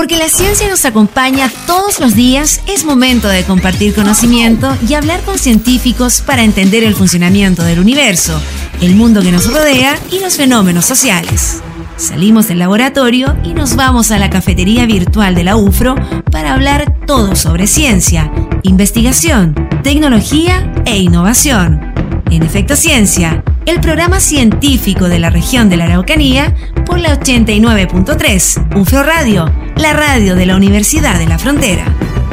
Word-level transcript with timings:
Porque 0.00 0.16
la 0.16 0.30
ciencia 0.30 0.66
nos 0.66 0.86
acompaña 0.86 1.52
todos 1.66 2.00
los 2.00 2.14
días, 2.14 2.62
es 2.66 2.86
momento 2.86 3.28
de 3.28 3.44
compartir 3.44 3.94
conocimiento 3.94 4.74
y 4.88 4.94
hablar 4.94 5.20
con 5.24 5.38
científicos 5.38 6.22
para 6.22 6.42
entender 6.42 6.84
el 6.84 6.94
funcionamiento 6.94 7.62
del 7.64 7.80
universo, 7.80 8.40
el 8.80 8.94
mundo 8.94 9.20
que 9.20 9.30
nos 9.30 9.52
rodea 9.52 9.98
y 10.10 10.20
los 10.20 10.38
fenómenos 10.38 10.86
sociales. 10.86 11.60
Salimos 11.98 12.48
del 12.48 12.60
laboratorio 12.60 13.36
y 13.44 13.52
nos 13.52 13.76
vamos 13.76 14.10
a 14.10 14.18
la 14.18 14.30
cafetería 14.30 14.86
virtual 14.86 15.34
de 15.34 15.44
la 15.44 15.56
UFRO 15.56 15.96
para 16.30 16.54
hablar 16.54 16.96
todo 17.06 17.36
sobre 17.36 17.66
ciencia, 17.66 18.32
investigación, 18.62 19.54
tecnología 19.82 20.72
e 20.86 20.96
innovación. 20.96 21.92
En 22.30 22.42
Efecto 22.42 22.74
Ciencia, 22.74 23.44
el 23.66 23.80
programa 23.80 24.20
científico 24.20 25.08
de 25.08 25.18
la 25.18 25.30
región 25.30 25.68
de 25.68 25.76
la 25.76 25.84
Araucanía 25.84 26.54
por 26.86 26.98
la 26.98 27.18
89.3, 27.18 28.76
UFRO 28.76 29.02
Radio, 29.02 29.52
la 29.76 29.92
radio 29.92 30.34
de 30.34 30.46
la 30.46 30.56
Universidad 30.56 31.18
de 31.18 31.26
la 31.26 31.38
Frontera. 31.38 31.84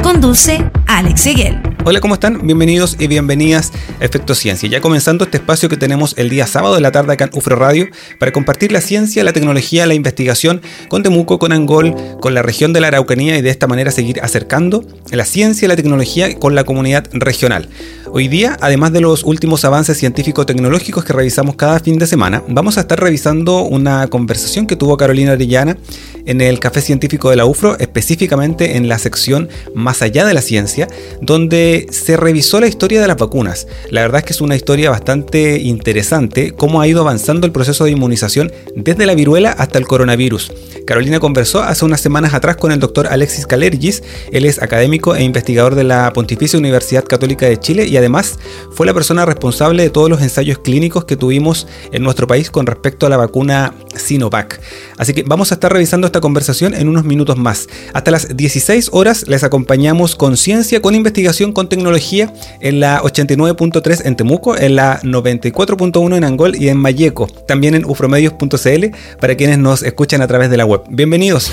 Conduce 0.02 0.70
Alex 0.88 1.20
Seguel. 1.20 1.60
Hola, 1.84 2.00
¿cómo 2.00 2.14
están? 2.14 2.46
Bienvenidos 2.46 2.96
y 2.98 3.08
bienvenidas 3.08 3.72
a 4.00 4.04
Efecto 4.04 4.34
Ciencia. 4.34 4.68
Ya 4.70 4.80
comenzando 4.80 5.24
este 5.24 5.36
espacio 5.36 5.68
que 5.68 5.76
tenemos 5.76 6.14
el 6.16 6.30
día 6.30 6.46
sábado 6.46 6.74
de 6.74 6.80
la 6.80 6.92
tarde 6.92 7.12
acá 7.12 7.24
en 7.24 7.30
UFRO 7.34 7.56
Radio 7.56 7.88
para 8.18 8.32
compartir 8.32 8.72
la 8.72 8.80
ciencia, 8.80 9.22
la 9.22 9.34
tecnología, 9.34 9.86
la 9.86 9.92
investigación 9.92 10.62
con 10.88 11.02
Temuco, 11.02 11.38
con 11.38 11.52
Angol, 11.52 11.94
con 12.20 12.32
la 12.32 12.42
región 12.42 12.72
de 12.72 12.80
la 12.80 12.88
Araucanía 12.88 13.36
y 13.36 13.42
de 13.42 13.50
esta 13.50 13.66
manera 13.66 13.90
seguir 13.90 14.20
acercando 14.22 14.82
la 15.10 15.26
ciencia 15.26 15.66
y 15.66 15.68
la 15.68 15.76
tecnología 15.76 16.34
con 16.38 16.54
la 16.54 16.64
comunidad 16.64 17.06
regional. 17.12 17.68
Hoy 18.10 18.28
día, 18.28 18.56
además 18.62 18.92
de 18.92 19.02
los 19.02 19.22
últimos 19.24 19.66
avances 19.66 19.98
científico-tecnológicos 19.98 21.04
que 21.04 21.12
revisamos 21.12 21.56
cada 21.56 21.80
fin 21.80 21.98
de 21.98 22.06
semana, 22.06 22.42
vamos 22.48 22.78
a 22.78 22.80
estar 22.80 22.98
revisando 22.98 23.62
una 23.62 24.06
conversación 24.08 24.66
que 24.66 24.76
tuvo 24.76 24.96
Carolina 24.96 25.32
Arellana 25.32 25.76
en 26.24 26.40
el 26.40 26.60
Café 26.60 26.80
Científico 26.80 27.30
de 27.30 27.36
la 27.36 27.46
UFRO, 27.46 27.78
específicamente 27.78 28.76
en 28.76 28.88
la 28.88 28.98
sección 28.98 29.48
Más 29.74 30.02
allá 30.02 30.26
de 30.26 30.34
la 30.34 30.42
ciencia, 30.42 30.77
donde 31.20 31.86
se 31.90 32.16
revisó 32.16 32.60
la 32.60 32.68
historia 32.68 33.00
de 33.00 33.08
las 33.08 33.16
vacunas. 33.16 33.66
La 33.90 34.02
verdad 34.02 34.20
es 34.20 34.24
que 34.24 34.32
es 34.34 34.40
una 34.40 34.54
historia 34.54 34.90
bastante 34.90 35.58
interesante, 35.58 36.52
cómo 36.52 36.80
ha 36.80 36.86
ido 36.86 37.00
avanzando 37.00 37.46
el 37.46 37.52
proceso 37.52 37.84
de 37.84 37.90
inmunización 37.90 38.52
desde 38.76 39.06
la 39.06 39.14
viruela 39.14 39.50
hasta 39.50 39.78
el 39.78 39.86
coronavirus. 39.86 40.52
Carolina 40.86 41.20
conversó 41.20 41.62
hace 41.62 41.84
unas 41.84 42.00
semanas 42.00 42.32
atrás 42.32 42.56
con 42.56 42.72
el 42.72 42.80
doctor 42.80 43.08
Alexis 43.08 43.46
Calergis, 43.46 44.02
él 44.32 44.44
es 44.44 44.62
académico 44.62 45.14
e 45.14 45.22
investigador 45.22 45.74
de 45.74 45.84
la 45.84 46.12
Pontificia 46.12 46.58
Universidad 46.58 47.04
Católica 47.04 47.46
de 47.46 47.58
Chile 47.58 47.86
y 47.86 47.96
además 47.96 48.38
fue 48.72 48.86
la 48.86 48.94
persona 48.94 49.24
responsable 49.26 49.82
de 49.82 49.90
todos 49.90 50.08
los 50.08 50.22
ensayos 50.22 50.58
clínicos 50.58 51.04
que 51.04 51.16
tuvimos 51.16 51.66
en 51.92 52.02
nuestro 52.02 52.26
país 52.26 52.50
con 52.50 52.66
respecto 52.66 53.06
a 53.06 53.10
la 53.10 53.16
vacuna 53.16 53.74
Sinovac. 53.94 54.60
Así 54.96 55.12
que 55.12 55.24
vamos 55.24 55.52
a 55.52 55.54
estar 55.54 55.72
revisando 55.72 56.06
esta 56.06 56.20
conversación 56.20 56.74
en 56.74 56.88
unos 56.88 57.04
minutos 57.04 57.36
más. 57.36 57.68
Hasta 57.92 58.10
las 58.10 58.36
16 58.36 58.90
horas 58.92 59.26
les 59.28 59.44
acompañamos 59.44 60.16
con 60.16 60.36
ciencia, 60.36 60.67
con 60.80 60.94
investigación, 60.94 61.52
con 61.52 61.68
tecnología 61.68 62.32
en 62.60 62.80
la 62.80 63.00
89.3 63.02 64.02
en 64.04 64.16
Temuco, 64.16 64.56
en 64.56 64.76
la 64.76 65.00
94.1 65.00 66.16
en 66.16 66.24
Angol 66.24 66.56
y 66.56 66.68
en 66.68 66.76
Mayeco. 66.76 67.26
También 67.26 67.74
en 67.74 67.84
ufromedios.cl 67.84 68.86
para 69.20 69.36
quienes 69.36 69.58
nos 69.58 69.82
escuchan 69.82 70.20
a 70.20 70.26
través 70.26 70.50
de 70.50 70.58
la 70.58 70.66
web. 70.66 70.82
Bienvenidos. 70.88 71.50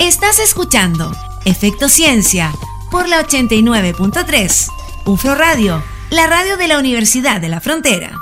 Estás 0.00 0.40
escuchando 0.40 1.12
Efecto 1.44 1.88
Ciencia 1.88 2.52
por 2.90 3.08
la 3.08 3.24
89.3 3.24 4.68
UFRO 5.06 5.34
Radio, 5.36 5.82
la 6.10 6.26
radio 6.26 6.56
de 6.56 6.66
la 6.66 6.78
Universidad 6.78 7.40
de 7.40 7.48
la 7.48 7.60
Frontera. 7.60 8.12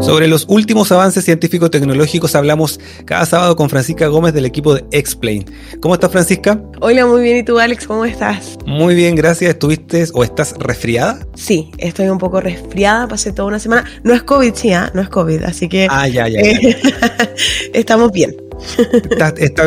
Sobre 0.00 0.28
los 0.28 0.44
últimos 0.48 0.92
avances 0.92 1.24
científico-tecnológicos 1.24 2.34
hablamos 2.34 2.78
cada 3.06 3.24
sábado 3.24 3.56
con 3.56 3.70
Francisca 3.70 4.06
Gómez 4.08 4.34
del 4.34 4.44
equipo 4.44 4.74
de 4.74 4.84
Explain. 4.90 5.44
¿Cómo 5.80 5.94
estás, 5.94 6.12
Francisca? 6.12 6.60
Hola, 6.80 7.06
muy 7.06 7.22
bien. 7.22 7.38
¿Y 7.38 7.42
tú, 7.42 7.58
Alex? 7.58 7.86
¿Cómo 7.86 8.04
estás? 8.04 8.58
Muy 8.66 8.94
bien, 8.94 9.16
gracias. 9.16 9.50
¿Estuviste 9.50 10.04
o 10.12 10.22
estás 10.22 10.54
resfriada? 10.58 11.26
Sí, 11.34 11.70
estoy 11.78 12.08
un 12.08 12.18
poco 12.18 12.40
resfriada. 12.40 13.08
Pasé 13.08 13.32
toda 13.32 13.48
una 13.48 13.58
semana. 13.58 13.84
No 14.04 14.12
es 14.14 14.22
COVID, 14.22 14.54
sí, 14.54 14.72
¿ah? 14.72 14.90
no 14.94 15.00
es 15.00 15.08
COVID. 15.08 15.42
Así 15.44 15.68
que. 15.68 15.88
Ah, 15.90 16.06
ya, 16.06 16.28
ya. 16.28 16.42
ya. 16.42 16.50
estamos 17.72 18.12
bien. 18.12 18.36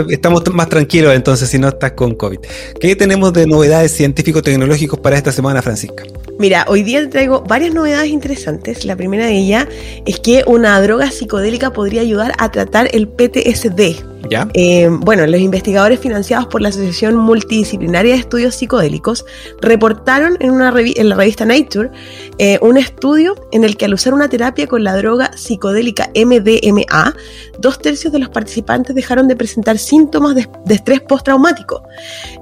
estamos 0.10 0.44
más 0.54 0.70
tranquilos 0.70 1.14
entonces 1.14 1.50
si 1.50 1.58
no 1.58 1.70
estás 1.70 1.94
con 1.94 2.16
COVID. 2.16 2.40
¿Qué 2.80 2.96
tenemos 2.96 3.34
de 3.34 3.48
novedades 3.48 3.92
científico-tecnológicos 3.92 5.00
para 5.00 5.18
esta 5.18 5.32
semana, 5.32 5.62
Francisca? 5.62 6.04
Mira, 6.40 6.64
hoy 6.70 6.84
día 6.84 7.02
te 7.02 7.08
traigo 7.08 7.42
varias 7.42 7.74
novedades 7.74 8.08
interesantes. 8.08 8.86
La 8.86 8.96
primera 8.96 9.26
de 9.26 9.38
ellas 9.38 9.68
es 10.06 10.22
que 10.22 10.46
una 10.48 10.80
droga 10.82 11.12
psicodélica 11.12 11.74
podría 11.74 12.00
ayudar 12.00 12.32
a 12.38 12.50
tratar 12.50 12.88
el 12.94 13.10
PTSD. 13.10 14.08
Eh, 14.54 14.88
bueno, 14.92 15.26
los 15.26 15.40
investigadores 15.42 16.00
financiados 16.00 16.48
por 16.48 16.62
la 16.62 16.70
Asociación 16.70 17.16
Multidisciplinaria 17.16 18.14
de 18.14 18.20
Estudios 18.20 18.56
Psicodélicos 18.56 19.26
reportaron 19.62 20.38
en, 20.40 20.52
una 20.52 20.74
en 20.78 21.10
la 21.10 21.16
revista 21.16 21.46
Nature 21.46 21.90
eh, 22.38 22.60
un 22.62 22.78
estudio 22.78 23.36
en 23.52 23.64
el 23.64 23.76
que 23.76 23.86
al 23.86 23.94
usar 23.94 24.14
una 24.14 24.30
terapia 24.30 24.68
con 24.68 24.84
la 24.84 24.96
droga 24.96 25.32
psicodélica 25.36 26.12
MDMA, 26.14 27.16
dos 27.60 27.80
tercios 27.80 28.14
de 28.14 28.20
los 28.20 28.30
participantes 28.30 28.96
dejaron 28.96 29.28
de 29.28 29.36
presentar 29.36 29.78
síntomas 29.80 30.36
de, 30.36 30.48
estrés 30.70 31.02
postraumático. 31.02 31.82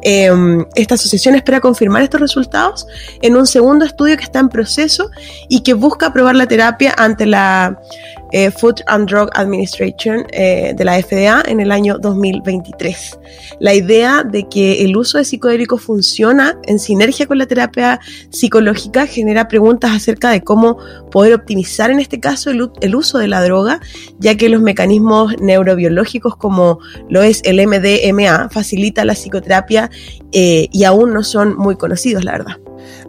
Eh, 0.01 0.29
esta 0.75 0.95
asociación 0.95 1.35
espera 1.35 1.61
confirmar 1.61 2.01
estos 2.01 2.19
resultados 2.19 2.85
en 3.21 3.35
un 3.35 3.47
segundo 3.47 3.85
estudio 3.87 4.17
que 4.17 4.23
está 4.23 4.39
en 4.39 4.49
proceso 4.49 5.09
y 5.49 5.61
que 5.61 5.73
busca 5.73 6.07
aprobar 6.07 6.35
la 6.35 6.47
terapia 6.47 6.93
ante 6.97 7.25
la 7.25 7.79
eh, 8.31 8.51
Food 8.51 8.81
and 8.87 9.09
Drug 9.09 9.29
Administration 9.33 10.25
eh, 10.31 10.73
de 10.75 10.83
la 10.83 11.01
FDA 11.01 11.43
en 11.47 11.59
el 11.59 11.71
año 11.71 11.97
2023. 11.97 13.19
La 13.59 13.73
idea 13.73 14.23
de 14.23 14.47
que 14.49 14.83
el 14.83 14.97
uso 14.97 15.17
de 15.17 15.25
psicodélicos 15.25 15.81
funciona 15.81 16.59
en 16.63 16.79
sinergia 16.79 17.25
con 17.25 17.37
la 17.37 17.45
terapia 17.45 17.99
psicológica 18.29 19.07
genera 19.07 19.47
preguntas 19.47 19.91
acerca 19.91 20.29
de 20.29 20.41
cómo 20.41 20.77
poder 21.11 21.33
optimizar 21.33 21.89
en 21.89 21.99
este 21.99 22.19
caso 22.19 22.51
el, 22.51 22.95
uso 22.95 23.17
de 23.17 23.27
la 23.27 23.41
droga, 23.43 23.79
ya 24.19 24.35
que 24.35 24.49
los 24.49 24.61
mecanismos 24.61 25.39
neurobiológicos 25.39 26.35
como 26.35 26.79
lo 27.09 27.21
es 27.23 27.41
el 27.45 27.65
MDMA 27.65 28.49
facilita 28.49 29.05
la 29.05 29.13
psicoterapia 29.13 29.89
eh, 30.31 30.67
y 30.71 30.83
aún 30.83 31.13
no 31.13 31.23
son 31.23 31.55
muy 31.57 31.75
conocidos, 31.75 32.23
la 32.23 32.33
verdad. 32.33 32.57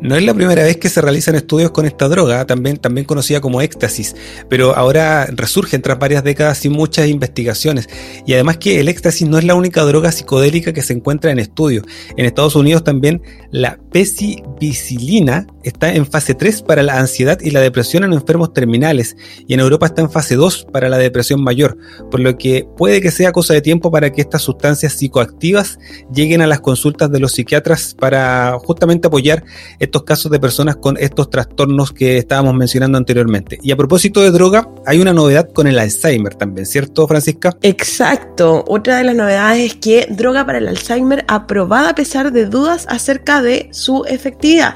No 0.00 0.14
es 0.14 0.22
la 0.22 0.32
primera 0.32 0.62
vez 0.62 0.76
que 0.76 0.88
se 0.88 1.00
realizan 1.00 1.34
estudios 1.34 1.72
con 1.72 1.84
esta 1.84 2.08
droga, 2.08 2.46
también, 2.46 2.78
conocida 3.04 3.40
como 3.40 3.60
éxtasis, 3.60 4.14
pero 4.48 4.76
ahora 4.76 5.26
resurgen 5.26 5.82
tras 5.82 5.98
varias 5.98 6.22
décadas 6.22 6.58
sin 6.58 6.72
muchas 6.72 7.08
investigaciones. 7.08 7.88
Y 8.24 8.34
además 8.34 8.58
que 8.58 8.78
el 8.78 8.88
éxtasis 8.88 9.28
no 9.28 9.38
es 9.38 9.44
la 9.44 9.56
única 9.56 9.82
droga 9.82 10.12
psicodélica 10.12 10.72
que 10.72 10.82
se 10.82 10.92
encuentra 10.92 11.32
en 11.32 11.40
estudio. 11.40 11.82
En 12.16 12.26
Estados 12.26 12.54
Unidos 12.54 12.84
también 12.84 13.22
la 13.50 13.80
pesibicilina 13.90 15.48
está 15.64 15.92
en 15.92 16.06
fase 16.06 16.34
3 16.34 16.62
para 16.62 16.84
la 16.84 16.98
ansiedad 16.98 17.40
y 17.40 17.50
la 17.50 17.60
depresión 17.60 18.04
en 18.04 18.12
enfermos 18.12 18.52
terminales 18.52 19.16
y 19.48 19.54
en 19.54 19.60
Europa 19.60 19.86
está 19.86 20.02
en 20.02 20.10
fase 20.10 20.36
2 20.36 20.68
para 20.72 20.88
la 20.88 20.98
depresión 20.98 21.42
mayor, 21.42 21.76
por 22.10 22.20
lo 22.20 22.38
que 22.38 22.66
puede 22.76 23.00
que 23.00 23.10
sea 23.10 23.32
cosa 23.32 23.52
de 23.54 23.62
tiempo 23.62 23.90
para 23.90 24.10
que 24.10 24.20
estas 24.20 24.42
sustancias 24.42 24.92
psicoactivas 24.92 25.78
lleguen 26.14 26.40
a 26.40 26.46
las 26.46 26.60
consultas 26.60 27.10
de 27.10 27.18
los 27.18 27.32
psiquiatras 27.32 27.96
para 27.98 28.56
justamente 28.60 29.08
apoyar 29.08 29.44
estos 29.88 30.04
casos 30.04 30.30
de 30.30 30.38
personas 30.38 30.76
con 30.76 30.96
estos 30.98 31.30
trastornos 31.30 31.92
que 31.92 32.18
estábamos 32.18 32.54
mencionando 32.54 32.98
anteriormente. 32.98 33.58
Y 33.62 33.72
a 33.72 33.76
propósito 33.76 34.20
de 34.20 34.30
droga, 34.30 34.68
hay 34.86 35.00
una 35.00 35.12
novedad 35.12 35.50
con 35.52 35.66
el 35.66 35.78
Alzheimer 35.78 36.34
también, 36.34 36.66
¿cierto, 36.66 37.06
Francisca? 37.08 37.56
Exacto. 37.62 38.64
Otra 38.68 38.98
de 38.98 39.04
las 39.04 39.16
novedades 39.16 39.72
es 39.72 39.74
que 39.76 40.06
droga 40.10 40.44
para 40.44 40.58
el 40.58 40.68
Alzheimer 40.68 41.24
aprobada 41.26 41.90
a 41.90 41.94
pesar 41.94 42.32
de 42.32 42.46
dudas 42.46 42.86
acerca 42.88 43.42
de 43.42 43.68
su 43.72 44.04
efectividad. 44.06 44.74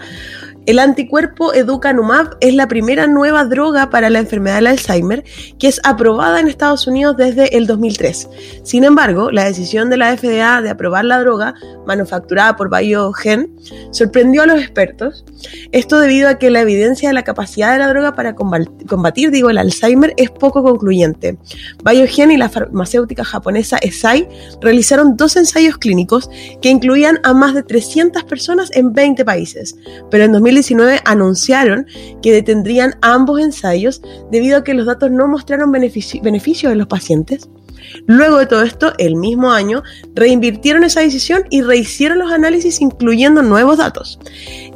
El 0.64 0.78
anticuerpo 0.78 1.52
Educanumab 1.52 2.36
es 2.40 2.54
la 2.54 2.68
primera 2.68 3.08
nueva 3.08 3.44
droga 3.44 3.90
para 3.90 4.10
la 4.10 4.20
enfermedad 4.20 4.56
del 4.56 4.68
Alzheimer 4.68 5.24
que 5.58 5.66
es 5.66 5.80
aprobada 5.82 6.38
en 6.38 6.46
Estados 6.46 6.86
Unidos 6.86 7.16
desde 7.16 7.56
el 7.56 7.66
2003. 7.66 8.28
Sin 8.62 8.84
embargo, 8.84 9.32
la 9.32 9.44
decisión 9.44 9.90
de 9.90 9.96
la 9.96 10.16
FDA 10.16 10.62
de 10.62 10.70
aprobar 10.70 11.04
la 11.04 11.18
droga, 11.18 11.54
manufacturada 11.84 12.54
por 12.54 12.70
Biogen, 12.70 13.52
sorprendió 13.90 14.42
a 14.42 14.46
los 14.46 14.60
expertos. 14.60 15.24
Esto 15.72 15.98
debido 15.98 16.28
a 16.28 16.38
que 16.38 16.50
la 16.50 16.60
evidencia 16.60 17.08
de 17.08 17.14
la 17.14 17.24
capacidad 17.24 17.72
de 17.72 17.78
la 17.78 17.88
droga 17.88 18.14
para 18.14 18.36
combatir, 18.36 19.32
digo, 19.32 19.50
el 19.50 19.58
Alzheimer 19.58 20.14
es 20.16 20.30
poco 20.30 20.62
concluyente. 20.62 21.38
Biogen 21.84 22.30
y 22.30 22.36
la 22.36 22.48
farmacéutica 22.48 23.24
japonesa 23.24 23.78
Eisai 23.82 24.28
realizaron 24.60 25.16
dos 25.16 25.34
ensayos 25.34 25.76
clínicos 25.78 26.30
que 26.60 26.70
incluían 26.70 27.18
a 27.24 27.34
más 27.34 27.54
de 27.54 27.64
300 27.64 28.22
personas 28.24 28.70
en 28.74 28.92
20 28.92 29.24
países, 29.24 29.76
pero 30.08 30.22
en 30.22 30.32
2019 30.52 31.00
anunciaron 31.04 31.86
que 32.20 32.32
detendrían 32.32 32.94
ambos 33.00 33.40
ensayos 33.40 34.02
debido 34.30 34.58
a 34.58 34.64
que 34.64 34.74
los 34.74 34.86
datos 34.86 35.10
no 35.10 35.26
mostraron 35.28 35.72
beneficios 35.72 36.72
en 36.72 36.78
los 36.78 36.86
pacientes. 36.86 37.48
Luego 38.06 38.38
de 38.38 38.46
todo 38.46 38.62
esto, 38.62 38.92
el 38.98 39.16
mismo 39.16 39.52
año, 39.52 39.82
reinvirtieron 40.14 40.84
esa 40.84 41.00
decisión 41.00 41.44
y 41.50 41.62
rehicieron 41.62 42.18
los 42.18 42.32
análisis 42.32 42.80
incluyendo 42.80 43.42
nuevos 43.42 43.78
datos. 43.78 44.18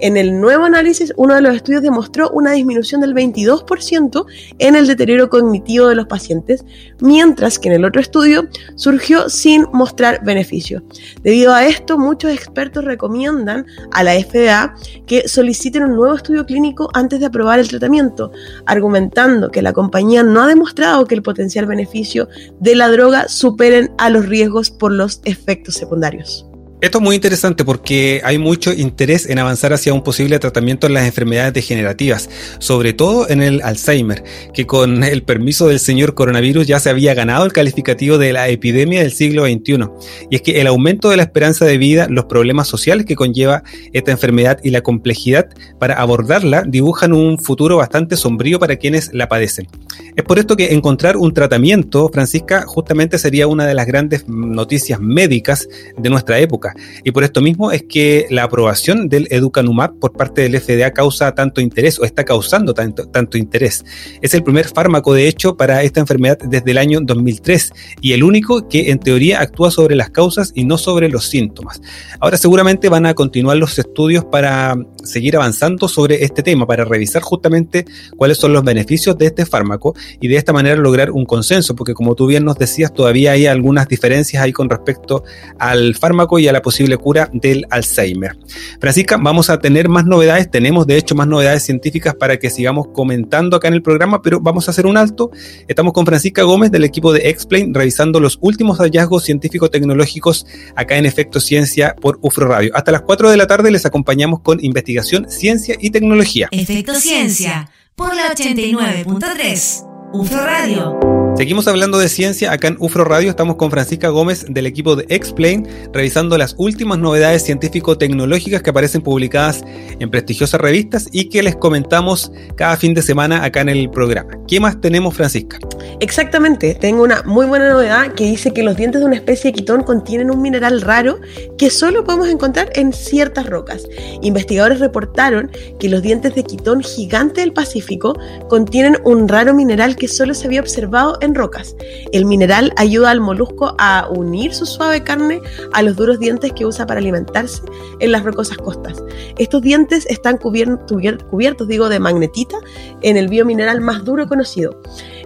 En 0.01 0.17
el 0.17 0.41
nuevo 0.41 0.65
análisis, 0.65 1.13
uno 1.17 1.35
de 1.35 1.41
los 1.41 1.57
estudios 1.57 1.83
demostró 1.83 2.31
una 2.31 2.53
disminución 2.53 3.01
del 3.01 3.15
22% 3.15 4.27
en 4.59 4.77
el 4.77 4.87
deterioro 4.87 5.31
cognitivo 5.31 5.89
de 5.89 5.95
los 5.95 6.07
pacientes, 6.07 6.65
mientras 7.01 7.59
que 7.59 7.69
en 7.69 7.77
el 7.77 7.85
otro 7.85 8.01
estudio 8.01 8.49
surgió 8.75 9.31
sin 9.31 9.67
mostrar 9.73 10.23
beneficio. 10.25 10.83
Debido 11.23 11.55
a 11.55 11.67
esto, 11.67 11.99
muchos 11.99 12.31
expertos 12.33 12.85
recomiendan 12.85 13.67
a 13.93 14.03
la 14.03 14.13
FDA 14.13 14.75
que 15.07 15.29
soliciten 15.29 15.85
un 15.85 15.97
nuevo 15.97 16.15
estudio 16.15 16.45
clínico 16.45 16.91
antes 16.93 17.21
de 17.21 17.27
aprobar 17.27 17.59
el 17.59 17.69
tratamiento, 17.69 18.33
argumentando 18.67 19.51
que 19.51 19.63
la 19.63 19.73
compañía 19.73 20.23
no 20.23 20.43
ha 20.43 20.47
demostrado 20.47 21.07
que 21.07 21.15
el 21.15 21.23
potencial 21.23 21.67
beneficio 21.67 22.29
de 22.61 22.75
la 22.75 22.89
droga 22.89 23.06
superen 23.29 23.93
a 23.99 24.11
los 24.11 24.27
riesgos 24.27 24.71
por 24.71 24.93
los 24.93 25.21
efectos 25.25 25.75
secundarios. 25.75 26.47
Esto 26.83 26.99
es 26.99 27.05
muy 27.05 27.17
interesante 27.17 27.65
porque 27.65 28.21
hay 28.23 28.37
mucho 28.37 28.71
interés 28.71 29.25
en 29.31 29.39
avanzar 29.39 29.73
hacia 29.73 29.95
un 29.95 30.03
posible 30.03 30.39
tratamiento 30.39 30.87
en 30.87 30.93
las 30.93 31.07
enfermedades 31.07 31.55
degenerativas, 31.55 32.29
sobre 32.59 32.93
todo 32.93 33.31
en 33.31 33.41
el 33.41 33.63
Alzheimer, 33.63 34.23
que 34.53 34.67
con 34.67 35.03
el 35.03 35.23
permiso 35.23 35.69
del 35.69 35.81
señor 35.81 36.13
coronavirus 36.13 36.67
ya 36.67 36.79
se 36.79 36.91
había 36.91 37.15
ganado 37.15 37.47
el 37.47 37.55
calificativo 37.55 38.19
de 38.19 38.35
la 38.35 38.49
epidemia 38.49 39.01
del 39.01 39.13
siglo 39.13 39.47
XXI. 39.47 39.89
Y 40.31 40.37
es 40.37 40.43
que 40.43 40.61
el 40.61 40.67
aumento 40.67 41.09
de 41.09 41.17
la 41.17 41.23
esperanza 41.23 41.65
de 41.65 41.79
vida, 41.79 42.09
los 42.11 42.27
problemas 42.27 42.69
sociales 42.69 43.07
que 43.07 43.17
conlleva 43.17 43.63
esta 43.95 44.11
enfermedad 44.11 44.59
y 44.63 44.69
la 44.69 44.83
complejidad 44.83 45.49
para 45.79 45.95
abordarla 45.95 46.63
dibujan 46.67 47.15
un 47.15 47.39
futuro 47.39 47.79
bastante 47.79 48.19
sombrío 48.19 48.59
para 48.59 48.77
quienes 48.77 49.15
la 49.15 49.29
padecen. 49.29 49.67
Es 50.15 50.25
por 50.25 50.39
esto 50.39 50.57
que 50.57 50.75
encontrar 50.75 51.17
un 51.17 51.33
tratamiento, 51.33 52.11
Francisca, 52.13 52.65
justamente 52.67 53.19
sería 53.19 53.47
una 53.47 53.67
de 53.67 53.73
las 53.73 53.87
grandes 53.87 54.29
noticias 54.29 55.01
médicas 55.01 55.67
de 55.97 56.11
nuestra 56.11 56.39
época 56.39 56.66
y 57.05 57.11
por 57.11 57.25
esto 57.25 57.41
mismo 57.41 57.73
es 57.73 57.85
que 57.85 58.27
la 58.31 58.45
aprobación 58.45 59.09
del 59.09 59.29
Educanumab 59.31 59.99
por 59.99 60.13
parte 60.13 60.43
del 60.43 60.61
FDA 60.61 60.93
causa 60.93 61.35
tanto 61.35 61.61
interés 61.61 61.99
o 61.99 62.05
está 62.05 62.25
causando 62.25 62.75
tanto, 62.75 63.09
tanto 63.09 63.39
interés. 63.39 63.85
Es 64.23 64.35
el 64.35 64.43
primer 64.43 64.67
fármaco, 64.69 65.15
de 65.15 65.29
hecho, 65.29 65.57
para 65.57 65.83
esta 65.83 66.01
enfermedad 66.01 66.39
desde 66.39 66.71
el 66.71 66.79
año 66.79 67.01
2003 67.03 67.73
y 68.01 68.13
el 68.13 68.25
único 68.25 68.69
que 68.69 68.91
en 68.91 68.99
teoría 68.99 69.41
actúa 69.41 69.71
sobre 69.71 69.97
las 69.97 70.11
causas 70.11 70.53
y 70.55 70.65
no 70.65 70.79
sobre 70.79 71.09
los 71.09 71.27
síntomas. 71.27 71.81
Ahora 72.21 72.37
seguramente 72.37 72.89
van 72.89 73.07
a 73.07 73.15
continuar 73.15 73.57
los 73.57 73.79
estudios 73.79 74.25
para 74.25 74.77
seguir 75.05 75.37
avanzando 75.37 75.89
sobre 75.89 76.25
este 76.25 76.43
tema, 76.43 76.67
para 76.67 76.85
revisar 76.85 77.23
justamente 77.23 77.85
cuáles 78.17 78.39
son 78.39 78.53
los 78.53 78.65
beneficios 78.65 79.17
de 79.19 79.27
este 79.27 79.47
fármaco 79.47 79.95
y 80.21 80.29
de 80.29 80.37
esta 80.37 80.53
manera 80.53 80.77
lograr 80.77 81.11
un 81.11 81.25
consenso, 81.25 81.75
porque 81.75 81.95
como 81.95 82.15
tú 82.15 82.27
bien 82.27 82.45
nos 82.45 82.59
decías, 82.59 82.93
todavía 82.93 83.33
hay 83.33 83.47
algunas 83.47 83.89
diferencias 83.89 84.43
ahí 84.43 84.53
con 84.53 84.69
respecto 84.69 85.25
al 85.59 85.95
fármaco 85.95 86.39
y 86.39 86.49
a 86.49 86.53
la 86.57 86.63
posible 86.63 86.97
cura 86.97 87.29
del 87.33 87.67
Alzheimer. 87.71 88.37
Francisca, 88.81 89.19
vamos 89.21 89.51
a 89.51 89.59
tener 89.59 89.89
más 89.89 90.07
novedades, 90.07 90.51
tenemos 90.51 90.87
de 90.87 90.97
hecho 90.97 91.15
más 91.15 91.27
novedades 91.27 91.63
científicas 91.63 92.15
para 92.15 92.39
que 92.39 92.49
sigamos 92.49 92.89
comentando 92.95 93.57
acá 93.57 93.69
en 93.69 93.75
el 93.75 93.83
programa, 93.83 94.23
pero 94.23 94.41
vamos 94.41 94.69
a 94.69 94.71
hacer 94.71 94.87
un 94.87 94.97
alto. 94.97 95.31
Estamos 95.69 95.93
con 95.93 96.07
Francisca 96.07 96.43
Gómez 96.43 96.71
del 96.71 96.85
equipo 96.85 97.13
de 97.13 97.29
Explain 97.29 97.75
revisando 97.75 98.21
los 98.21 98.39
últimos 98.41 98.79
hallazgos 98.79 99.25
científico-tecnológicos 99.25 100.47
acá 100.75 100.97
en 100.97 101.05
Efecto 101.05 101.41
Ciencia 101.41 101.95
por 102.01 102.19
UFRO 102.23 102.49
Radio. 102.49 102.71
Hasta 102.75 102.93
las 102.93 103.03
4 103.03 103.31
de 103.31 103.37
la 103.37 103.47
tarde 103.47 103.71
les 103.71 103.85
acompañamos 103.85 104.41
con 104.41 104.65
investigación, 104.65 105.29
ciencia 105.29 105.77
y 105.79 105.91
tecnología. 105.91 106.49
Efecto 106.51 106.95
Ciencia 106.95 107.69
por 107.95 108.15
la 108.15 108.33
89.3 108.35 110.11
UFRO 110.13 110.45
Radio. 110.45 111.16
Seguimos 111.37 111.69
hablando 111.69 111.99
de 111.99 112.09
ciencia 112.09 112.51
acá 112.51 112.69
en 112.69 112.79
UFRO 112.81 113.05
Radio. 113.05 113.29
Estamos 113.29 113.57
con 113.57 113.71
Francisca 113.71 114.09
Gómez 114.09 114.47
del 114.49 114.65
equipo 114.65 114.97
de 114.97 115.05
Explain, 115.11 115.69
revisando 115.93 116.39
las 116.39 116.55
últimas 116.57 116.99
novedades 116.99 117.43
científico-tecnológicas 117.43 118.63
que 118.63 118.71
aparecen 118.71 119.03
publicadas 119.03 119.63
en 120.01 120.11
prestigiosas 120.11 120.59
revistas 120.59 121.09
y 121.13 121.29
que 121.29 121.43
les 121.43 121.55
comentamos 121.55 122.33
cada 122.57 122.79
fin 122.79 122.95
de 122.95 123.03
semana 123.03 123.45
acá 123.45 123.61
en 123.61 123.69
el 123.69 123.91
programa. 123.91 124.31
¿Qué 124.49 124.61
más 124.61 124.81
tenemos, 124.81 125.15
Francisca? 125.15 125.59
Exactamente, 126.01 126.75
tengo 126.75 127.03
una 127.03 127.23
muy 127.23 127.47
buena 127.47 127.71
novedad 127.71 128.13
que 128.13 128.25
dice 128.25 128.53
que 128.53 128.63
los 128.63 128.77
dientes 128.77 129.01
de 129.01 129.07
una 129.07 129.17
especie 129.17 129.51
de 129.51 129.57
quitón 129.57 129.83
contienen 129.83 130.31
un 130.31 130.43
mineral 130.43 130.81
raro 130.83 131.19
que 131.59 131.71
solo 131.71 132.05
podemos 132.05 132.29
encontrar 132.29 132.71
en 132.75 132.93
ciertas 132.93 133.47
rocas. 133.47 133.85
Investigadores 134.23 134.81
reportaron 134.81 135.51
que 135.79 135.89
los 135.89 136.03
dientes 136.03 136.35
de 136.35 136.45
quitón 136.45 136.83
gigante 136.83 137.41
del 137.41 137.53
Pacífico 137.53 138.19
contienen 138.49 138.99
un 139.05 139.29
raro 139.29 139.55
mineral 139.55 139.97
que 139.97 140.09
solo 140.09 140.35
se 140.35 140.47
había 140.47 140.61
observado 140.61 141.19
en 141.23 141.26
rocas. 141.35 141.77
El 142.13 142.25
mineral 142.25 142.73
ayuda 142.77 143.11
al 143.11 143.21
molusco 143.21 143.75
a 143.79 144.09
unir 144.11 144.55
su 144.55 144.67
suave 144.67 145.03
carne 145.03 145.41
a 145.73 145.83
los 145.83 145.97
duros 145.97 146.19
dientes 146.19 146.53
que 146.53 146.67
usa 146.67 146.87
para 146.87 147.01
alimentarse 147.01 147.63
en 148.01 148.13
las 148.13 148.25
rocosas 148.25 148.59
costas. 148.59 149.03
Estos 149.39 149.63
dientes 149.63 150.07
están 150.07 150.39
cubiertos, 150.39 151.69
digo, 151.69 151.89
de 151.89 152.01
magnetita 152.01 152.59
en 153.03 153.17
el 153.17 153.29
biomineral 153.29 153.81
más 153.81 154.05
duro 154.05 154.27
conocido. 154.27 154.81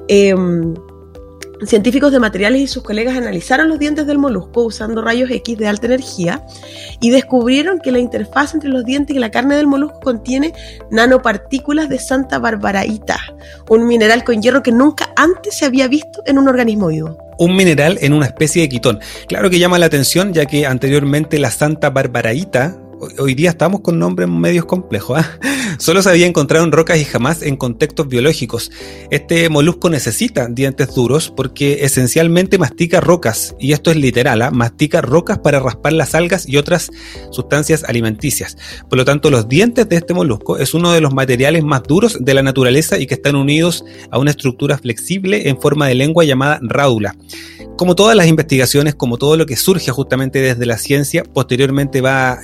Em, 0.09 0.75
Científicos 1.65 2.11
de 2.11 2.21
materiales 2.21 2.63
y 2.63 2.67
sus 2.67 2.83
colegas 2.83 3.17
analizaron 3.17 3.69
los 3.69 3.79
dientes 3.79 4.07
del 4.07 4.19
molusco 4.19 4.63
usando 4.65 5.03
rayos 5.03 5.31
X 5.31 5.59
de 5.59 5.69
alta 5.69 5.87
energía 5.87 6.43
y 7.01 7.11
descubrieron 7.11 7.81
que 7.81 7.93
la 7.93 7.99
interfaz 7.99 8.55
entre 8.55 8.71
los 8.71 8.85
dientes 8.85 9.15
y 9.15 9.19
la 9.19 9.31
carne 9.31 9.57
del 9.57 9.67
molusco 9.67 10.01
contiene 10.01 10.55
nanopartículas 10.91 11.89
de 11.89 11.99
Santa 11.99 12.39
Barbaraita, 12.39 13.19
un 13.69 13.87
mineral 13.87 14.25
con 14.25 14.41
hierro 14.41 14.63
que 14.63 14.73
nunca 14.73 15.13
antes 15.17 15.59
se 15.59 15.67
había 15.67 15.87
visto 15.87 16.23
en 16.25 16.39
un 16.39 16.49
organismo 16.49 16.89
vivo 16.89 17.19
un 17.41 17.57
mineral 17.57 17.99
en 18.03 18.13
una 18.13 18.27
especie 18.27 18.61
de 18.61 18.69
quitón. 18.69 19.01
Claro 19.27 19.49
que 19.49 19.59
llama 19.59 19.79
la 19.79 19.87
atención 19.87 20.35
ya 20.35 20.45
que 20.45 20.67
anteriormente 20.67 21.39
la 21.39 21.51
Santa 21.51 21.89
Barbaraita 21.89 22.77
hoy 23.19 23.35
día 23.35 23.51
estamos 23.51 23.81
con 23.81 23.99
nombres 23.99 24.29
medios 24.29 24.65
complejos. 24.65 25.19
¿ah? 25.19 25.39
Solo 25.79 26.03
se 26.03 26.11
había 26.11 26.27
encontrado 26.27 26.65
en 26.65 26.73
rocas 26.73 26.99
y 26.99 27.05
jamás 27.05 27.43
en 27.43 27.57
contextos 27.57 28.09
biológicos. 28.09 28.71
Este 29.11 29.49
molusco 29.49 29.89
necesita 29.89 30.49
dientes 30.49 30.95
duros 30.95 31.33
porque 31.35 31.85
esencialmente 31.85 32.59
mastica 32.59 33.01
rocas, 33.01 33.55
y 33.59 33.73
esto 33.73 33.91
es 33.91 33.97
literal, 33.97 34.43
¿ah? 34.43 34.51
mastica 34.51 35.01
rocas 35.01 35.39
para 35.39 35.61
raspar 35.61 35.93
las 35.93 36.15
algas 36.15 36.49
y 36.49 36.57
otras 36.57 36.91
sustancias 37.31 37.85
alimenticias. 37.85 38.57
Por 38.89 38.99
lo 38.99 39.05
tanto, 39.05 39.31
los 39.31 39.49
dientes 39.49 39.89
de 39.89 39.97
este 39.97 40.15
molusco 40.15 40.59
es 40.59 40.75
uno 40.75 40.93
de 40.93 41.01
los 41.01 41.15
materiales 41.15 41.65
más 41.65 41.83
duros 41.83 42.19
de 42.21 42.35
la 42.35 42.43
naturaleza 42.43 42.99
y 42.99 43.07
que 43.07 43.15
están 43.15 43.37
unidos 43.37 43.85
a 44.11 44.19
una 44.19 44.31
estructura 44.31 44.79
flexible 44.79 45.49
en 45.49 45.61
forma 45.61 45.87
de 45.87 45.95
lengua 45.95 46.25
llamada 46.25 46.59
rádula. 46.63 47.17
Como 47.77 47.95
todas 47.95 48.15
las 48.15 48.27
investigaciones, 48.27 48.95
como 48.95 49.17
todo 49.17 49.39
lo 49.39 49.47
que 49.47 49.57
surge 49.57 49.91
justamente 49.91 50.41
desde 50.41 50.67
la 50.67 50.77
ciencia, 50.77 51.23
posteriormente 51.25 52.03
va 52.03 52.39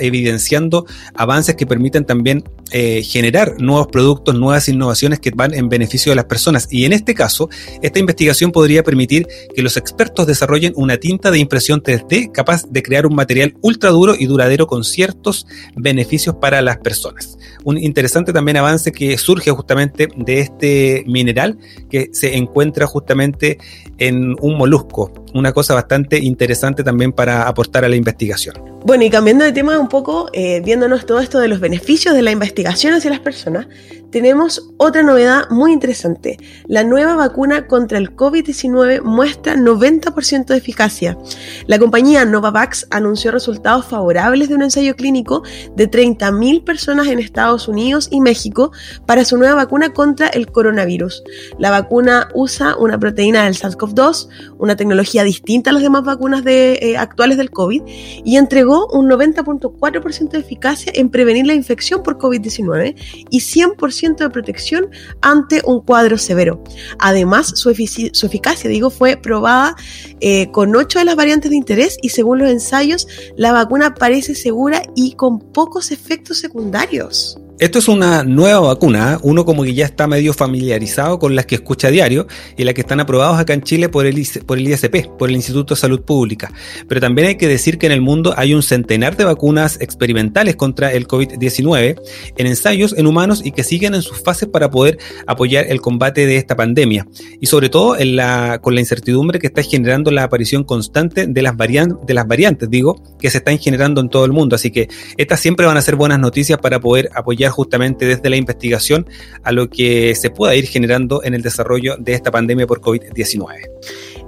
avances 1.15 1.57
que 1.57 1.67
permiten 1.67 2.05
también 2.05 2.45
eh, 2.73 3.03
generar 3.03 3.61
nuevos 3.61 3.87
productos, 3.89 4.35
nuevas 4.35 4.69
innovaciones 4.69 5.21
que 5.21 5.31
van 5.31 5.55
en 5.55 5.69
beneficio 5.69 6.11
de 6.11 6.17
las 6.17 6.25
personas. 6.25 6.67
Y 6.71 6.85
en 6.85 6.93
este 6.93 7.15
caso, 7.15 7.49
esta 7.83 7.99
investigación 7.99 8.53
podría 8.53 8.83
permitir 8.83 9.27
que 9.55 9.63
los 9.63 9.77
expertos 9.77 10.27
desarrollen 10.27 10.73
una 10.77 10.97
tinta 10.97 11.31
de 11.31 11.39
impresión 11.39 11.83
3D 11.83 12.33
capaz 12.33 12.67
de 12.69 12.83
crear 12.83 13.07
un 13.07 13.15
material 13.15 13.55
ultra 13.63 13.91
duro 13.91 14.15
y 14.19 14.27
duradero 14.27 14.67
con 14.67 14.85
ciertos 14.85 15.47
beneficios 15.77 16.37
para 16.41 16.61
las 16.63 16.79
personas. 16.79 17.39
Un 17.65 17.79
interesante 17.79 18.33
también 18.33 18.57
avance 18.57 18.93
que 18.93 19.17
surge 19.19 19.51
justamente 19.51 20.09
de 20.17 20.41
este 20.41 21.05
mineral 21.07 21.59
que 21.91 22.11
se 22.13 22.37
encuentra 22.37 22.87
justamente 22.87 23.59
en 23.99 24.35
un 24.41 24.57
molusco 24.57 25.13
una 25.37 25.53
cosa 25.53 25.75
bastante 25.75 26.19
interesante 26.19 26.83
también 26.83 27.13
para 27.13 27.47
aportar 27.47 27.85
a 27.85 27.89
la 27.89 27.97
investigación. 27.97 28.76
Bueno, 28.87 29.03
y 29.03 29.11
cambiando 29.11 29.45
de 29.45 29.51
tema 29.51 29.81
un 29.81 29.89
poco, 29.89 30.29
eh, 30.33 30.61
viéndonos 30.65 31.07
todo 31.07 31.19
esto 31.19 31.41
de 31.41 31.49
los 31.49 31.59
beneficios 31.59 32.15
de 32.15 32.23
la 32.23 32.31
investigación 32.31 32.95
hacia 32.95 33.11
las 33.11 33.19
personas, 33.19 33.67
tenemos 34.13 34.71
otra 34.77 35.03
novedad 35.03 35.51
muy 35.51 35.73
interesante. 35.73 36.39
La 36.69 36.85
nueva 36.85 37.17
vacuna 37.17 37.67
contra 37.67 37.99
el 37.99 38.15
COVID-19 38.15 39.03
muestra 39.03 39.57
90% 39.57 40.47
de 40.47 40.57
eficacia. 40.57 41.19
La 41.67 41.81
compañía 41.81 42.25
Novavax 42.25 42.87
anunció 42.91 43.33
resultados 43.33 43.87
favorables 43.87 44.49
de 44.49 44.55
un 44.55 44.63
ensayo 44.63 44.95
clínico 44.95 45.43
de 45.75 45.91
30.000 45.91 46.63
personas 46.63 47.09
en 47.09 47.19
Estados 47.19 47.67
Unidos 47.67 48.07
y 48.13 48.21
México 48.21 48.71
para 49.05 49.25
su 49.25 49.37
nueva 49.37 49.57
vacuna 49.57 49.93
contra 49.93 50.29
el 50.29 50.53
coronavirus. 50.53 51.25
La 51.59 51.73
vacuna 51.73 52.29
usa 52.35 52.77
una 52.77 53.01
proteína 53.01 53.45
del 53.45 53.55
SARS-CoV-2, 53.55 54.29
una 54.59 54.77
tecnología 54.77 55.25
distinta 55.25 55.71
a 55.71 55.73
las 55.73 55.83
demás 55.83 56.05
vacunas 56.05 56.45
de, 56.45 56.75
eh, 56.75 56.97
actuales 56.97 57.37
del 57.37 57.51
COVID, 57.51 57.83
y 58.25 58.37
entregó 58.37 58.76
un 58.91 59.09
90.4% 59.09 60.31
de 60.31 60.39
eficacia 60.39 60.93
en 60.95 61.09
prevenir 61.09 61.47
la 61.47 61.55
infección 61.55 62.03
por 62.03 62.19
COVID-19 62.19 62.95
y 63.31 63.41
100% 63.41 64.17
de 64.17 64.31
protección 64.31 64.91
ante 65.23 65.63
un 65.65 65.81
cuadro 65.81 66.19
severo. 66.19 66.63
Además, 66.99 67.53
su, 67.55 67.71
eficacia, 67.71 68.69
digo, 68.69 68.91
fue 68.91 69.17
probada 69.17 69.75
eh, 70.21 70.51
con 70.51 70.75
8 70.77 70.99
de 70.99 71.05
las 71.05 71.17
variantes 71.17 71.51
de 71.51 71.57
interés 71.57 71.97
y 72.03 72.11
según 72.11 72.41
los 72.41 72.51
ensayos, 72.51 73.09
la 73.37 73.53
vacuna 73.53 73.95
parece 73.95 74.35
segura 74.35 74.83
y 74.95 75.13
con 75.13 75.39
pocos 75.39 75.91
efectos 75.91 76.39
secundarios. 76.39 77.39
Esto 77.59 77.79
es 77.79 77.89
una 77.89 78.23
nueva 78.23 78.61
vacuna, 78.61 79.19
uno 79.23 79.47
como 79.47 79.63
que 79.65 79.73
ya 79.73 79.87
está 79.87 80.07
medio 80.07 80.35
familiarizado 80.35 81.19
con 81.19 81.35
las 81.35 81.47
que 81.47 81.55
escucha 81.55 81.89
a 81.89 81.91
diario 81.91 82.27
y 82.55 82.65
las 82.65 82.75
que 82.75 82.83
están 82.83 83.01
aprobados 83.01 83.39
acá 83.39 83.55
en 83.55 83.63
Chile 83.63 83.89
por 83.89 84.05
el, 84.05 84.29
por 84.45 84.59
el 84.59 84.69
ISP, 84.69 85.07
por 85.17 85.31
el 85.31 85.37
Instituto 85.37 85.73
de 85.73 85.81
Salud 85.81 86.03
Pública. 86.03 86.53
Pero 86.87 87.01
también 87.01 87.29
hay 87.29 87.37
que 87.37 87.49
decir 87.49 87.79
que 87.79 87.87
en 87.87 87.93
el 87.93 88.03
mundo 88.03 88.35
hay 88.37 88.53
un 88.53 88.63
centenar 88.63 89.17
de 89.17 89.25
vacunas 89.25 89.81
experimentales 89.81 90.55
contra 90.55 90.93
el 90.93 91.09
COVID-19 91.09 91.99
en 92.37 92.47
ensayos 92.47 92.95
en 92.95 93.07
humanos 93.07 93.41
y 93.43 93.53
que 93.53 93.65
siguen 93.65 93.95
en 93.95 94.03
sus 94.03 94.21
fases 94.21 94.51
para 94.51 94.71
poder 94.71 94.99
apoyar 95.27 95.65
el 95.67 95.81
combate 95.81 96.27
de 96.27 96.37
esta 96.37 96.57
pandemia. 96.57 97.07
Y 97.41 97.47
sobre 97.47 97.71
todo 97.71 97.97
en 97.97 98.17
la, 98.17 98.59
con 98.61 98.75
la 98.75 98.81
incertidumbre 98.81 99.39
que 99.39 99.47
está 99.47 99.63
generando 99.63 100.11
la 100.11 100.25
aparición 100.25 100.63
constante 100.63 101.27
de 101.27 101.41
las, 101.41 101.57
de 101.57 102.15
las 102.15 102.29
variantes, 102.29 102.69
digo, 102.69 103.03
que 103.19 103.31
se 103.31 103.39
están 103.39 103.59
generando 103.59 104.03
en 104.03 104.11
todo 104.11 104.27
el 104.27 104.33
mundo. 104.33 104.57
Así 104.57 104.71
que 104.71 104.91
estas 105.17 105.41
siempre 105.41 105.65
van 105.65 105.79
a 105.79 105.81
ser 105.81 105.97
buenas 105.97 106.19
noticias 106.19 106.59
para 106.59 106.81
poder 106.81 107.09
apoyar 107.15 107.46
justamente 107.51 108.07
desde 108.07 108.31
la 108.31 108.37
investigación 108.37 109.09
a 109.43 109.53
lo 109.53 109.69
que 109.69 110.15
se 110.15 110.31
pueda 110.31 110.55
ir 110.55 110.67
generando 110.67 111.23
en 111.25 111.35
el 111.35 111.43
desarrollo 111.43 111.97
de 111.99 112.15
esta 112.15 112.31
pandemia 112.31 112.67
por 112.67 112.81
COVID-19. 112.81 113.69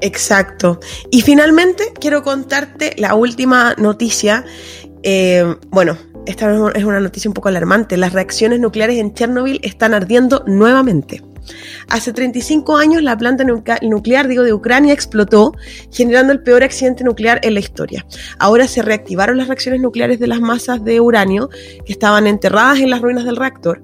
Exacto. 0.01 0.81
Y 1.11 1.23
finalmente 1.23 1.93
quiero 2.01 2.23
contarte 2.23 2.95
la 2.97 3.15
última 3.15 3.75
noticia. 3.79 4.45
Eh, 5.03 5.57
bueno, 5.71 5.97
esta 6.27 6.53
es 6.75 6.85
una 6.85 7.01
noticia 7.01 7.31
un 7.31 7.35
poco 7.35 7.49
alarmante. 7.49 7.97
Las 7.97 8.13
reacciones 8.13 8.61
nucleares 8.61 8.99
en 8.99 9.15
Chernobyl 9.15 9.61
están 9.63 9.95
ardiendo 9.95 10.45
nuevamente. 10.47 11.23
Hace 11.89 12.13
35 12.13 12.77
años 12.77 13.03
la 13.03 13.17
planta 13.17 13.45
nuclear 13.83 14.29
de 14.29 14.53
Ucrania 14.53 14.93
explotó, 14.93 15.55
generando 15.91 16.33
el 16.33 16.43
peor 16.43 16.63
accidente 16.63 17.05
nuclear 17.05 17.41
en 17.43 17.55
la 17.55 17.61
historia. 17.61 18.05
Ahora 18.39 18.69
se 18.69 18.83
reactivaron 18.83 19.37
las 19.37 19.49
reacciones 19.49 19.81
nucleares 19.81 20.19
de 20.19 20.27
las 20.27 20.41
masas 20.41 20.85
de 20.85 21.01
uranio 21.01 21.49
que 21.85 21.93
estaban 21.93 22.27
enterradas 22.27 22.81
en 22.81 22.91
las 22.91 23.01
ruinas 23.01 23.25
del 23.25 23.37
reactor. 23.37 23.83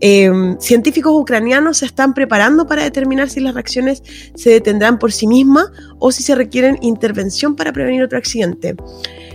Em, 0.00 0.58
científicos 0.60 1.12
ucranianos 1.12 1.78
se 1.78 1.86
están 1.86 2.14
preparando 2.14 2.66
para 2.66 2.84
determinar 2.84 3.28
si 3.28 3.40
las 3.40 3.54
reacciones 3.54 4.02
se 4.34 4.50
detendrán 4.50 4.98
por 4.98 5.12
sí 5.12 5.26
mismas 5.26 5.66
o 5.98 6.12
si 6.12 6.22
se 6.22 6.36
requieren 6.36 6.78
intervención 6.82 7.56
para 7.56 7.72
prevenir 7.72 8.02
otro 8.02 8.18
accidente. 8.18 8.76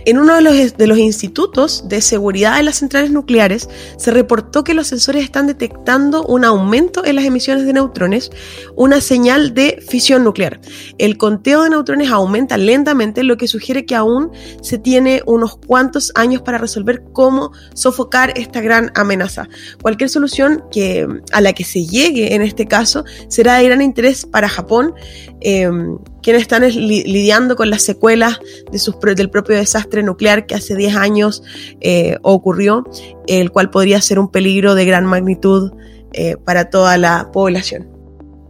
En 0.06 0.18
uno 0.18 0.34
de 0.34 0.42
los, 0.42 0.76
de 0.76 0.86
los 0.86 0.98
institutos 0.98 1.88
de 1.88 2.00
seguridad 2.00 2.56
de 2.56 2.62
las 2.62 2.76
centrales 2.76 3.10
nucleares 3.10 3.68
se 3.96 4.10
reportó 4.10 4.62
que 4.62 4.74
los 4.74 4.88
sensores 4.88 5.24
están 5.24 5.46
detectando 5.46 6.24
un 6.24 6.44
aumento 6.44 7.04
en 7.04 7.16
las 7.16 7.24
emisiones 7.24 7.64
de 7.64 7.72
neutrones, 7.72 8.30
una 8.76 9.00
señal 9.00 9.54
de 9.54 9.82
fisión 9.88 10.24
nuclear. 10.24 10.60
El 10.98 11.16
conteo 11.16 11.62
de 11.62 11.70
neutrones 11.70 12.10
aumenta 12.10 12.58
lentamente, 12.58 13.22
lo 13.22 13.36
que 13.36 13.48
sugiere 13.48 13.86
que 13.86 13.94
aún 13.94 14.30
se 14.60 14.78
tiene 14.78 15.22
unos 15.26 15.56
cuantos 15.56 16.12
años 16.14 16.42
para 16.42 16.58
resolver 16.58 17.02
cómo 17.12 17.52
sofocar 17.74 18.32
esta 18.36 18.60
gran 18.60 18.92
amenaza. 18.94 19.48
Cualquier 19.80 20.10
solución 20.10 20.64
que, 20.70 21.06
a 21.32 21.40
la 21.40 21.52
que 21.52 21.64
se 21.64 21.86
llegue 21.86 22.34
en 22.34 22.42
este 22.42 22.66
caso 22.66 23.04
será 23.28 23.54
de 23.54 23.64
gran 23.64 23.80
interés 23.80 24.26
para 24.26 24.48
Japón. 24.48 24.94
Eh, 25.40 25.70
quienes 26.24 26.42
están 26.42 26.62
lidiando 26.62 27.54
con 27.54 27.68
las 27.68 27.82
secuelas 27.82 28.40
de 28.72 28.78
sus, 28.78 28.98
del 28.98 29.28
propio 29.28 29.56
desastre 29.56 30.02
nuclear 30.02 30.46
que 30.46 30.54
hace 30.54 30.74
10 30.74 30.96
años 30.96 31.42
eh, 31.82 32.16
ocurrió, 32.22 32.82
el 33.26 33.50
cual 33.50 33.70
podría 33.70 34.00
ser 34.00 34.18
un 34.18 34.30
peligro 34.30 34.74
de 34.74 34.86
gran 34.86 35.04
magnitud 35.04 35.72
eh, 36.14 36.36
para 36.42 36.70
toda 36.70 36.96
la 36.96 37.30
población. 37.30 37.93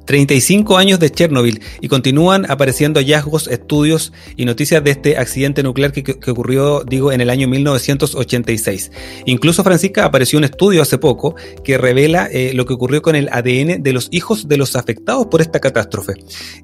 35 0.04 0.76
años 0.76 0.98
de 1.00 1.10
Chernobyl 1.10 1.60
y 1.80 1.88
continúan 1.88 2.50
apareciendo 2.50 3.00
hallazgos, 3.00 3.48
estudios 3.48 4.12
y 4.36 4.44
noticias 4.44 4.82
de 4.82 4.90
este 4.90 5.18
accidente 5.18 5.62
nuclear 5.62 5.92
que, 5.92 6.30
ocurrió, 6.30 6.84
digo, 6.84 7.12
en 7.12 7.20
el 7.20 7.30
año 7.30 7.48
1986. 7.48 8.90
Incluso, 9.26 9.62
Francisca, 9.64 10.04
apareció 10.04 10.38
un 10.38 10.44
estudio 10.44 10.82
hace 10.82 10.98
poco 10.98 11.34
que 11.62 11.78
revela 11.78 12.28
eh, 12.30 12.52
lo 12.54 12.66
que 12.66 12.74
ocurrió 12.74 13.02
con 13.02 13.16
el 13.16 13.28
ADN 13.30 13.82
de 13.82 13.92
los 13.92 14.08
hijos 14.10 14.48
de 14.48 14.56
los 14.56 14.76
afectados 14.76 15.26
por 15.26 15.40
esta 15.40 15.60
catástrofe. 15.60 16.14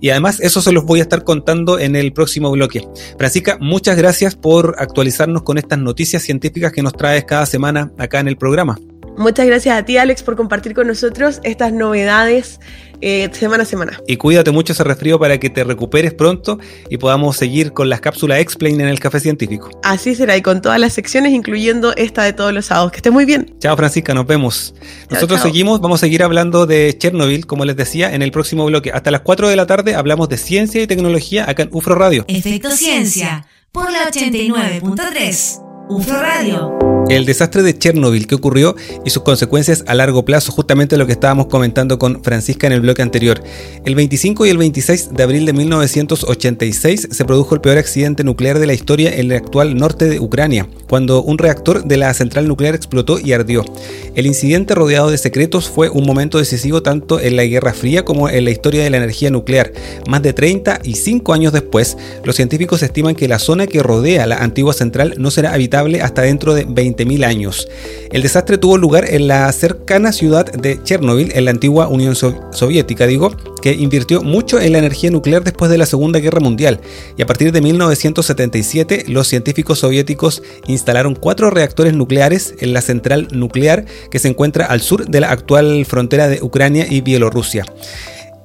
Y 0.00 0.10
además, 0.10 0.40
eso 0.40 0.60
se 0.60 0.72
los 0.72 0.84
voy 0.84 1.00
a 1.00 1.02
estar 1.02 1.24
contando 1.24 1.78
en 1.78 1.96
el 1.96 2.12
próximo 2.12 2.50
bloque. 2.50 2.86
Francisca, 3.18 3.58
muchas 3.60 3.96
gracias 3.96 4.36
por 4.36 4.76
actualizarnos 4.78 5.42
con 5.42 5.58
estas 5.58 5.78
noticias 5.78 6.22
científicas 6.22 6.72
que 6.72 6.82
nos 6.82 6.92
traes 6.92 7.24
cada 7.24 7.46
semana 7.46 7.92
acá 7.98 8.20
en 8.20 8.28
el 8.28 8.36
programa. 8.36 8.78
Muchas 9.16 9.46
gracias 9.46 9.78
a 9.78 9.84
ti, 9.84 9.96
Alex, 9.96 10.22
por 10.22 10.36
compartir 10.36 10.74
con 10.74 10.86
nosotros 10.86 11.40
estas 11.42 11.72
novedades 11.72 12.60
eh, 13.02 13.30
semana 13.32 13.62
a 13.62 13.66
semana. 13.66 14.00
Y 14.06 14.16
cuídate 14.16 14.50
mucho 14.50 14.72
ese 14.72 14.84
resfrío 14.84 15.18
para 15.18 15.38
que 15.38 15.50
te 15.50 15.64
recuperes 15.64 16.12
pronto 16.12 16.58
y 16.88 16.98
podamos 16.98 17.36
seguir 17.36 17.72
con 17.72 17.88
las 17.88 18.00
cápsulas 18.00 18.40
Explain 18.40 18.80
en 18.80 18.88
el 18.88 19.00
Café 19.00 19.20
Científico. 19.20 19.70
Así 19.82 20.14
será, 20.14 20.36
y 20.36 20.42
con 20.42 20.60
todas 20.60 20.78
las 20.78 20.92
secciones, 20.92 21.32
incluyendo 21.32 21.94
esta 21.96 22.24
de 22.24 22.32
todos 22.32 22.52
los 22.52 22.66
sábados. 22.66 22.92
Que 22.92 22.98
esté 22.98 23.10
muy 23.10 23.24
bien. 23.24 23.54
Chao, 23.58 23.76
Francisca, 23.76 24.12
nos 24.14 24.26
vemos. 24.26 24.74
Nosotros 25.08 25.40
seguimos, 25.40 25.80
vamos 25.80 26.00
a 26.00 26.06
seguir 26.06 26.22
hablando 26.22 26.66
de 26.66 26.96
Chernobyl, 26.98 27.46
como 27.46 27.64
les 27.64 27.76
decía, 27.76 28.14
en 28.14 28.22
el 28.22 28.32
próximo 28.32 28.66
bloque. 28.66 28.90
Hasta 28.92 29.10
las 29.10 29.22
4 29.22 29.48
de 29.48 29.56
la 29.56 29.66
tarde 29.66 29.94
hablamos 29.94 30.28
de 30.28 30.36
ciencia 30.36 30.82
y 30.82 30.86
tecnología 30.86 31.48
acá 31.48 31.62
en 31.62 31.70
UFRO 31.72 31.94
Radio. 31.94 32.24
Efecto 32.28 32.70
Ciencia, 32.70 33.46
por 33.72 33.90
la 33.90 34.10
89.3. 34.10 35.62
UFRO 35.88 36.20
Radio. 36.20 36.99
El 37.08 37.24
desastre 37.26 37.62
de 37.62 37.76
Chernobyl 37.76 38.26
que 38.26 38.36
ocurrió 38.36 38.76
y 39.04 39.10
sus 39.10 39.22
consecuencias 39.22 39.82
a 39.88 39.94
largo 39.94 40.24
plazo, 40.24 40.52
justamente 40.52 40.96
lo 40.96 41.06
que 41.06 41.12
estábamos 41.12 41.46
comentando 41.46 41.98
con 41.98 42.22
Francisca 42.22 42.66
en 42.68 42.72
el 42.72 42.82
bloque 42.82 43.02
anterior. 43.02 43.42
El 43.84 43.96
25 43.96 44.46
y 44.46 44.50
el 44.50 44.58
26 44.58 45.10
de 45.14 45.22
abril 45.22 45.44
de 45.44 45.52
1986 45.52 47.08
se 47.10 47.24
produjo 47.24 47.54
el 47.54 47.60
peor 47.60 47.78
accidente 47.78 48.22
nuclear 48.22 48.60
de 48.60 48.66
la 48.66 48.74
historia 48.74 49.12
en 49.12 49.32
el 49.32 49.36
actual 49.36 49.76
norte 49.76 50.08
de 50.08 50.20
Ucrania, 50.20 50.68
cuando 50.88 51.22
un 51.22 51.38
reactor 51.38 51.84
de 51.84 51.96
la 51.96 52.14
central 52.14 52.46
nuclear 52.46 52.76
explotó 52.76 53.18
y 53.18 53.32
ardió. 53.32 53.64
El 54.14 54.26
incidente 54.26 54.74
rodeado 54.74 55.10
de 55.10 55.18
secretos 55.18 55.68
fue 55.68 55.88
un 55.88 56.06
momento 56.06 56.38
decisivo 56.38 56.82
tanto 56.82 57.18
en 57.18 57.34
la 57.34 57.44
Guerra 57.44 57.72
Fría 57.72 58.04
como 58.04 58.28
en 58.28 58.44
la 58.44 58.50
historia 58.50 58.84
de 58.84 58.90
la 58.90 58.98
energía 58.98 59.30
nuclear. 59.30 59.72
Más 60.08 60.22
de 60.22 60.32
35 60.32 61.32
años 61.32 61.52
después, 61.52 61.96
los 62.24 62.36
científicos 62.36 62.82
estiman 62.82 63.14
que 63.16 63.28
la 63.28 63.38
zona 63.38 63.66
que 63.66 63.82
rodea 63.82 64.26
la 64.26 64.36
antigua 64.36 64.74
central 64.74 65.14
no 65.18 65.30
será 65.30 65.54
habitable 65.54 66.02
hasta 66.02 66.22
dentro 66.22 66.54
de 66.54 66.66
20 66.68 66.99
mil 67.04 67.24
años. 67.24 67.68
El 68.12 68.22
desastre 68.22 68.58
tuvo 68.58 68.78
lugar 68.78 69.04
en 69.08 69.28
la 69.28 69.50
cercana 69.52 70.12
ciudad 70.12 70.50
de 70.50 70.82
Chernobyl, 70.82 71.32
en 71.34 71.44
la 71.44 71.50
antigua 71.50 71.88
Unión 71.88 72.14
Soviética, 72.16 73.06
digo, 73.06 73.34
que 73.62 73.72
invirtió 73.72 74.22
mucho 74.22 74.60
en 74.60 74.72
la 74.72 74.78
energía 74.78 75.10
nuclear 75.10 75.44
después 75.44 75.70
de 75.70 75.78
la 75.78 75.86
Segunda 75.86 76.18
Guerra 76.18 76.40
Mundial. 76.40 76.80
Y 77.16 77.22
a 77.22 77.26
partir 77.26 77.52
de 77.52 77.60
1977, 77.60 79.04
los 79.08 79.28
científicos 79.28 79.80
soviéticos 79.80 80.42
instalaron 80.66 81.14
cuatro 81.14 81.50
reactores 81.50 81.94
nucleares 81.94 82.54
en 82.58 82.72
la 82.72 82.80
central 82.80 83.28
nuclear 83.32 83.84
que 84.10 84.18
se 84.18 84.28
encuentra 84.28 84.66
al 84.66 84.80
sur 84.80 85.06
de 85.06 85.20
la 85.20 85.30
actual 85.30 85.84
frontera 85.86 86.28
de 86.28 86.42
Ucrania 86.42 86.86
y 86.88 87.00
Bielorrusia. 87.00 87.64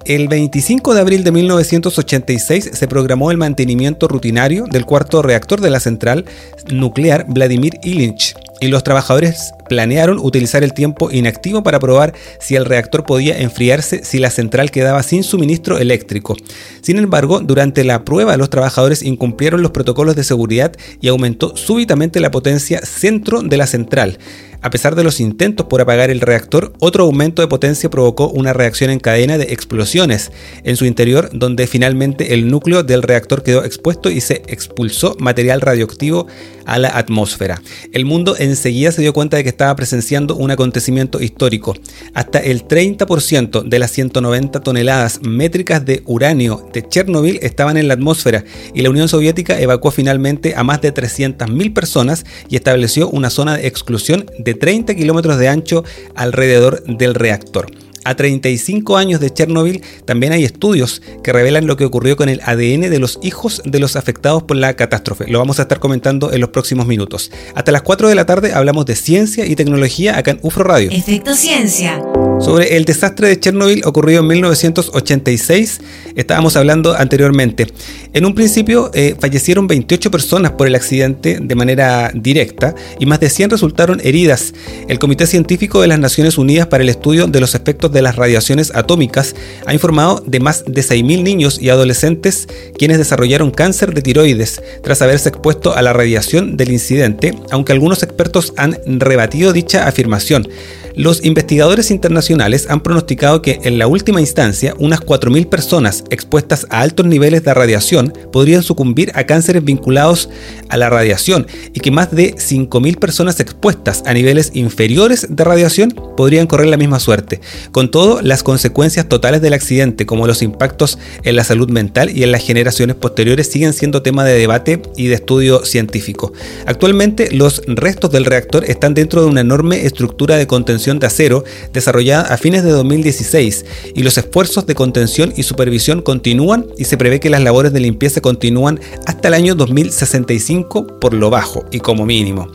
El 0.05 0.27
25 0.27 0.93
de 0.93 1.01
abril 1.01 1.23
de 1.23 1.31
1986 1.31 2.69
se 2.73 2.87
programó 2.87 3.31
el 3.31 3.37
mantenimiento 3.37 4.07
rutinario 4.07 4.65
del 4.69 4.85
cuarto 4.85 5.23
reactor 5.23 5.61
de 5.61 5.71
la 5.71 5.79
central 5.79 6.25
nuclear 6.69 7.25
Vladimir 7.27 7.79
Ilyich 7.81 8.35
y 8.61 8.67
los 8.67 8.83
trabajadores 8.83 9.51
planearon 9.67 10.19
utilizar 10.19 10.63
el 10.63 10.73
tiempo 10.73 11.11
inactivo 11.11 11.63
para 11.63 11.79
probar 11.79 12.13
si 12.39 12.55
el 12.55 12.65
reactor 12.65 13.05
podía 13.05 13.37
enfriarse 13.39 14.03
si 14.03 14.19
la 14.19 14.29
central 14.29 14.71
quedaba 14.71 15.03
sin 15.03 15.23
suministro 15.23 15.77
eléctrico. 15.77 16.35
Sin 16.81 16.97
embargo, 16.97 17.39
durante 17.39 17.83
la 17.83 18.05
prueba 18.05 18.37
los 18.37 18.49
trabajadores 18.49 19.01
incumplieron 19.03 19.61
los 19.61 19.71
protocolos 19.71 20.15
de 20.15 20.23
seguridad 20.23 20.73
y 21.01 21.07
aumentó 21.07 21.55
súbitamente 21.57 22.19
la 22.19 22.31
potencia 22.31 22.79
centro 22.85 23.41
de 23.41 23.57
la 23.57 23.67
central. 23.67 24.19
A 24.61 24.71
pesar 24.71 24.95
de 24.95 25.03
los 25.03 25.19
intentos 25.19 25.67
por 25.67 25.79
apagar 25.79 26.09
el 26.09 26.21
reactor, 26.21 26.73
otro 26.79 27.03
aumento 27.03 27.43
de 27.43 27.47
potencia 27.47 27.87
provocó 27.89 28.29
una 28.29 28.51
reacción 28.51 28.89
en 28.89 28.99
cadena 28.99 29.37
de 29.37 29.53
explosiones 29.53 30.31
en 30.63 30.75
su 30.75 30.85
interior, 30.85 31.29
donde 31.33 31.67
finalmente 31.67 32.33
el 32.33 32.47
núcleo 32.47 32.81
del 32.81 33.03
reactor 33.03 33.43
quedó 33.43 33.63
expuesto 33.63 34.09
y 34.09 34.21
se 34.21 34.41
expulsó 34.47 35.15
material 35.19 35.61
radioactivo 35.61 36.25
a 36.65 36.79
la 36.79 36.89
atmósfera. 36.89 37.61
El 37.91 38.05
mundo 38.05 38.35
enseguida 38.37 38.91
se 38.91 39.01
dio 39.01 39.13
cuenta 39.13 39.37
de 39.37 39.43
que 39.43 39.49
estaba 39.49 39.75
presenciando 39.75 40.35
un 40.35 40.51
acontecimiento 40.51 41.21
histórico. 41.21 41.75
Hasta 42.13 42.39
el 42.39 42.67
30% 42.67 43.63
de 43.63 43.79
las 43.79 43.91
190 43.91 44.59
toneladas 44.61 45.21
métricas 45.21 45.85
de 45.85 46.03
uranio 46.05 46.67
de 46.73 46.87
Chernobyl 46.87 47.39
estaban 47.41 47.77
en 47.77 47.87
la 47.87 47.93
atmósfera 47.93 48.43
y 48.73 48.81
la 48.81 48.89
Unión 48.89 49.07
Soviética 49.07 49.59
evacuó 49.59 49.91
finalmente 49.91 50.55
a 50.55 50.63
más 50.63 50.81
de 50.81 50.93
300.000 50.93 51.73
personas 51.73 52.25
y 52.49 52.55
estableció 52.55 53.09
una 53.09 53.29
zona 53.29 53.57
de 53.57 53.67
exclusión 53.67 54.25
de 54.37 54.53
30 54.53 54.95
kilómetros 54.95 55.37
de 55.37 55.47
ancho 55.47 55.83
alrededor 56.15 56.83
del 56.85 57.15
reactor. 57.15 57.67
A 58.05 58.15
35 58.15 58.97
años 58.97 59.19
de 59.19 59.33
Chernobyl 59.33 59.81
también 60.05 60.31
hay 60.31 60.43
estudios 60.43 61.01
que 61.23 61.33
revelan 61.33 61.65
lo 61.65 61.75
que 61.75 61.85
ocurrió 61.85 62.15
con 62.15 62.29
el 62.29 62.39
ADN 62.41 62.81
de 62.81 62.99
los 62.99 63.17
hijos 63.23 63.63
de 63.65 63.79
los 63.79 63.95
afectados 63.95 64.43
por 64.43 64.57
la 64.57 64.75
catástrofe. 64.75 65.27
Lo 65.27 65.39
vamos 65.39 65.57
a 65.57 65.63
estar 65.63 65.79
comentando 65.79 66.31
en 66.31 66.39
los 66.39 66.51
próximos 66.51 66.85
minutos. 66.85 67.31
Hasta 67.55 67.71
las 67.71 67.81
4 67.81 68.07
de 68.07 68.15
la 68.15 68.27
tarde 68.27 68.53
hablamos 68.53 68.85
de 68.85 68.95
ciencia 68.95 69.47
y 69.47 69.55
tecnología 69.55 70.19
acá 70.19 70.31
en 70.31 70.39
UFRO 70.43 70.63
Radio. 70.63 70.91
Efecto 70.91 71.33
Ciencia 71.33 71.99
Sobre 72.39 72.75
el 72.75 72.85
desastre 72.85 73.29
de 73.29 73.39
Chernobyl 73.39 73.81
ocurrido 73.85 74.19
en 74.19 74.27
1986, 74.27 75.79
estábamos 76.15 76.55
hablando 76.55 76.93
anteriormente. 76.93 77.67
En 78.13 78.25
un 78.25 78.35
principio 78.35 78.91
eh, 78.93 79.15
fallecieron 79.19 79.67
28 79.67 80.11
personas 80.11 80.51
por 80.51 80.67
el 80.67 80.75
accidente 80.75 81.39
de 81.41 81.55
manera 81.55 82.11
directa 82.13 82.75
y 82.99 83.05
más 83.05 83.19
de 83.19 83.29
100 83.29 83.51
resultaron 83.51 84.01
heridas. 84.03 84.53
El 84.87 84.99
Comité 84.99 85.27
Científico 85.27 85.81
de 85.81 85.87
las 85.87 85.99
Naciones 85.99 86.37
Unidas 86.37 86.67
para 86.67 86.83
el 86.83 86.89
Estudio 86.89 87.27
de 87.27 87.39
los 87.39 87.55
Efectos 87.55 87.91
de 87.91 88.01
las 88.01 88.15
Radiaciones 88.15 88.71
Atómicas 88.75 89.35
ha 89.65 89.73
informado 89.73 90.21
de 90.25 90.39
más 90.39 90.65
de 90.65 90.81
6.000 90.81 91.23
niños 91.23 91.61
y 91.61 91.69
adolescentes 91.69 92.47
quienes 92.77 92.97
desarrollaron 92.97 93.51
cáncer 93.51 93.93
de 93.93 94.01
tiroides 94.01 94.61
tras 94.83 95.01
haberse 95.01 95.29
expuesto 95.29 95.75
a 95.75 95.81
la 95.81 95.93
radiación 95.93 96.57
del 96.57 96.71
incidente, 96.71 97.33
aunque 97.49 97.71
algunos 97.71 98.03
expertos 98.03 98.53
han 98.57 98.77
rebatido 98.85 99.53
dicha 99.53 99.87
afirmación. 99.87 100.47
Los 100.95 101.25
investigadores 101.25 101.91
internacionales 101.91 102.67
han 102.69 102.79
pronosticado 102.79 103.41
que 103.41 103.59
en 103.63 103.77
la 103.77 103.85
última 103.85 104.21
instancia 104.21 104.73
unas 104.79 105.01
4.000 105.01 105.49
personas 105.49 106.05
expuestas 106.09 106.65
a 106.69 106.79
altos 106.79 107.05
niveles 107.05 107.43
de 107.43 107.53
radiación 107.53 108.13
podrían 108.31 108.63
sucumbir 108.63 109.11
a 109.13 109.25
cánceres 109.25 109.65
vinculados 109.65 110.29
a 110.69 110.77
la 110.77 110.89
radiación 110.89 111.47
y 111.73 111.81
que 111.81 111.91
más 111.91 112.11
de 112.11 112.35
5.000 112.35 112.97
personas 112.97 113.41
expuestas 113.41 114.03
a 114.05 114.13
niveles 114.13 114.51
inferiores 114.53 115.27
de 115.29 115.43
radiación 115.43 115.91
podrían 116.15 116.47
correr 116.47 116.67
la 116.67 116.77
misma 116.77 117.01
suerte. 117.01 117.41
Con 117.73 117.91
todo, 117.91 118.21
las 118.21 118.41
consecuencias 118.41 119.09
totales 119.09 119.41
del 119.41 119.53
accidente, 119.53 120.05
como 120.05 120.27
los 120.27 120.41
impactos 120.41 120.97
en 121.23 121.35
la 121.35 121.43
salud 121.43 121.69
mental 121.69 122.09
y 122.09 122.23
en 122.23 122.31
las 122.31 122.45
generaciones 122.45 122.95
posteriores, 122.95 123.51
siguen 123.51 123.73
siendo 123.73 124.01
tema 124.01 124.23
de 124.23 124.39
debate 124.39 124.81
y 124.95 125.07
de 125.07 125.15
estudio 125.15 125.65
científico. 125.65 126.31
Actualmente, 126.65 127.35
los 127.35 127.63
restos 127.67 128.11
del 128.11 128.23
reactor 128.23 128.63
están 128.63 128.93
dentro 128.93 129.21
de 129.21 129.27
una 129.27 129.41
enorme 129.41 129.85
estructura 129.85 130.37
de 130.37 130.47
contención 130.47 130.84
de 130.85 131.07
acero 131.07 131.43
desarrollada 131.73 132.33
a 132.33 132.37
fines 132.37 132.63
de 132.63 132.69
2016 132.69 133.65
y 133.95 134.03
los 134.03 134.17
esfuerzos 134.19 134.67
de 134.67 134.75
contención 134.75 135.33
y 135.35 135.43
supervisión 135.43 136.03
continúan 136.03 136.67
y 136.77 136.85
se 136.85 136.95
prevé 136.95 137.19
que 137.19 137.31
las 137.31 137.41
labores 137.41 137.73
de 137.73 137.79
limpieza 137.79 138.21
continúan 138.21 138.79
hasta 139.07 139.29
el 139.29 139.33
año 139.33 139.55
2065 139.55 140.99
por 140.99 141.13
lo 141.13 141.31
bajo 141.31 141.65
y 141.71 141.79
como 141.79 142.05
mínimo. 142.05 142.47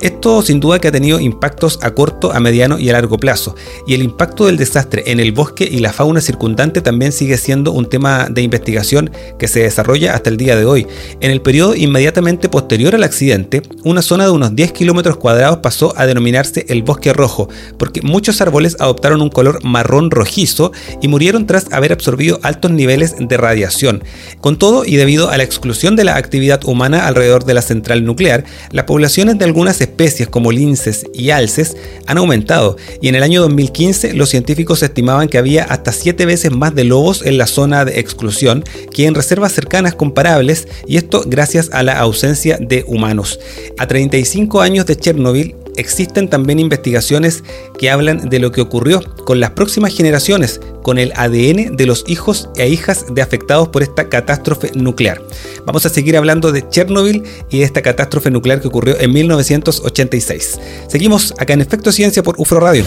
Esto 0.00 0.42
sin 0.42 0.60
duda 0.60 0.78
que 0.78 0.88
ha 0.88 0.92
tenido 0.92 1.18
impactos 1.20 1.78
a 1.82 1.94
corto, 1.94 2.32
a 2.32 2.40
mediano 2.40 2.78
y 2.78 2.90
a 2.90 2.92
largo 2.92 3.18
plazo, 3.18 3.54
y 3.86 3.94
el 3.94 4.02
impacto 4.02 4.46
del 4.46 4.56
desastre 4.56 5.04
en 5.06 5.20
el 5.20 5.32
bosque 5.32 5.68
y 5.70 5.78
la 5.78 5.92
fauna 5.92 6.20
circundante 6.20 6.80
también 6.80 7.12
sigue 7.12 7.36
siendo 7.38 7.72
un 7.72 7.88
tema 7.88 8.28
de 8.30 8.42
investigación 8.42 9.10
que 9.38 9.48
se 9.48 9.60
desarrolla 9.60 10.14
hasta 10.14 10.30
el 10.30 10.36
día 10.36 10.56
de 10.56 10.64
hoy. 10.64 10.86
En 11.20 11.30
el 11.30 11.40
periodo 11.40 11.74
inmediatamente 11.74 12.48
posterior 12.48 12.94
al 12.94 13.04
accidente, 13.04 13.62
una 13.84 14.02
zona 14.02 14.24
de 14.24 14.30
unos 14.30 14.54
10 14.54 14.72
kilómetros 14.72 15.16
cuadrados 15.16 15.58
pasó 15.58 15.94
a 15.96 16.06
denominarse 16.06 16.66
el 16.68 16.82
bosque 16.82 17.12
rojo, 17.12 17.48
porque 17.78 18.02
muchos 18.02 18.40
árboles 18.40 18.76
adoptaron 18.78 19.22
un 19.22 19.30
color 19.30 19.64
marrón 19.64 20.10
rojizo 20.10 20.72
y 21.00 21.08
murieron 21.08 21.46
tras 21.46 21.72
haber 21.72 21.92
absorbido 21.92 22.38
altos 22.42 22.70
niveles 22.70 23.14
de 23.18 23.36
radiación. 23.36 24.04
Con 24.40 24.58
todo, 24.58 24.84
y 24.84 24.96
debido 24.96 25.30
a 25.30 25.36
la 25.36 25.42
exclusión 25.42 25.96
de 25.96 26.04
la 26.04 26.16
actividad 26.16 26.64
humana 26.64 27.06
alrededor 27.06 27.44
de 27.44 27.54
la 27.54 27.62
central 27.62 28.04
nuclear, 28.04 28.44
las 28.70 28.84
poblaciones 28.84 29.38
de 29.38 29.44
algunas 29.44 29.80
especies 29.86 30.28
como 30.28 30.52
linces 30.52 31.06
y 31.14 31.30
alces 31.30 31.76
han 32.06 32.18
aumentado 32.18 32.76
y 33.00 33.08
en 33.08 33.14
el 33.14 33.22
año 33.22 33.40
2015 33.42 34.14
los 34.14 34.28
científicos 34.28 34.82
estimaban 34.82 35.28
que 35.28 35.38
había 35.38 35.64
hasta 35.64 35.92
7 35.92 36.26
veces 36.26 36.52
más 36.52 36.74
de 36.74 36.84
lobos 36.84 37.22
en 37.24 37.38
la 37.38 37.46
zona 37.46 37.84
de 37.84 37.98
exclusión 38.00 38.64
que 38.92 39.06
en 39.06 39.14
reservas 39.14 39.52
cercanas 39.52 39.94
comparables 39.94 40.68
y 40.86 40.96
esto 40.96 41.22
gracias 41.26 41.70
a 41.72 41.82
la 41.82 41.98
ausencia 41.98 42.58
de 42.60 42.84
humanos. 42.86 43.38
A 43.78 43.86
35 43.86 44.60
años 44.60 44.86
de 44.86 44.96
Chernobyl, 44.96 45.54
existen 45.76 46.28
también 46.28 46.58
investigaciones 46.58 47.44
que 47.78 47.90
hablan 47.90 48.28
de 48.28 48.38
lo 48.38 48.52
que 48.52 48.60
ocurrió 48.60 49.00
con 49.24 49.40
las 49.40 49.50
próximas 49.50 49.94
generaciones, 49.94 50.60
con 50.82 50.98
el 50.98 51.12
ADN 51.16 51.76
de 51.76 51.86
los 51.86 52.04
hijos 52.06 52.48
e 52.56 52.68
hijas 52.68 53.06
de 53.10 53.22
afectados 53.22 53.68
por 53.68 53.82
esta 53.82 54.08
catástrofe 54.08 54.72
nuclear. 54.74 55.22
Vamos 55.64 55.86
a 55.86 55.88
seguir 55.88 56.16
hablando 56.16 56.52
de 56.52 56.68
Chernobyl 56.68 57.24
y 57.50 57.58
de 57.58 57.64
esta 57.64 57.82
catástrofe 57.82 58.30
nuclear 58.30 58.60
que 58.60 58.68
ocurrió 58.68 58.98
en 59.00 59.12
1986. 59.12 60.60
Seguimos 60.88 61.34
acá 61.38 61.54
en 61.54 61.60
Efecto 61.60 61.92
Ciencia 61.92 62.22
por 62.22 62.34
UFRO 62.38 62.60
Radio. 62.60 62.84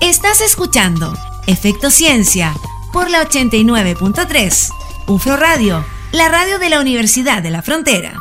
Estás 0.00 0.40
escuchando 0.40 1.14
Efecto 1.46 1.90
Ciencia 1.90 2.54
por 2.92 3.10
la 3.10 3.26
89.3 3.28 4.68
UFRO 5.08 5.36
Radio, 5.36 5.84
la 6.12 6.28
radio 6.28 6.58
de 6.58 6.68
la 6.68 6.80
Universidad 6.80 7.42
de 7.42 7.50
la 7.50 7.62
Frontera. 7.62 8.14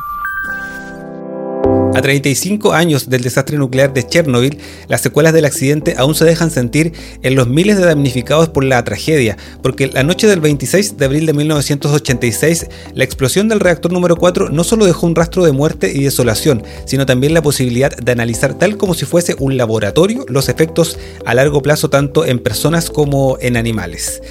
A 1.94 2.02
35 2.02 2.72
años 2.72 3.10
del 3.10 3.22
desastre 3.22 3.58
nuclear 3.58 3.94
de 3.94 4.08
Chernobyl, 4.08 4.58
las 4.88 5.02
secuelas 5.02 5.34
del 5.34 5.44
accidente 5.44 5.96
aún 5.98 6.16
se 6.16 6.24
dejan 6.24 6.50
sentir 6.50 6.94
en 7.22 7.36
los 7.36 7.50
miles 7.50 7.78
de 7.78 7.86
damnificados 7.86 8.48
por 8.48 8.64
la 8.64 8.82
tragedia, 8.86 9.38
porque 9.62 9.88
la 9.88 10.04
noche 10.04 10.26
del 10.26 10.40
26 10.40 10.96
de 10.96 11.06
abril 11.06 11.26
de 11.26 11.34
1986, 11.34 12.68
la 12.94 13.04
explosión 13.04 13.50
del 13.50 13.60
reactor 13.60 13.92
número 13.92 14.16
4 14.16 14.50
no 14.50 14.64
solo 14.64 14.86
dejó 14.86 15.06
un 15.06 15.16
rastro 15.16 15.44
de 15.44 15.52
muerte 15.52 15.92
y 15.94 16.04
desolación, 16.04 16.64
sino 16.86 17.06
también 17.06 17.34
la 17.34 17.42
posibilidad 17.42 17.96
de 17.96 18.12
analizar 18.12 18.54
tal 18.58 18.78
como 18.78 18.94
si 18.94 19.06
fuese 19.06 19.36
un 19.38 19.58
laboratorio 19.58 20.26
los 20.30 20.48
efectos 20.48 20.98
a 21.26 21.34
largo 21.34 21.62
plazo 21.62 21.90
tanto 21.90 22.26
en 22.26 22.40
personas 22.40 22.90
como 22.90 23.38
en 23.42 23.58
animales. 23.58 24.22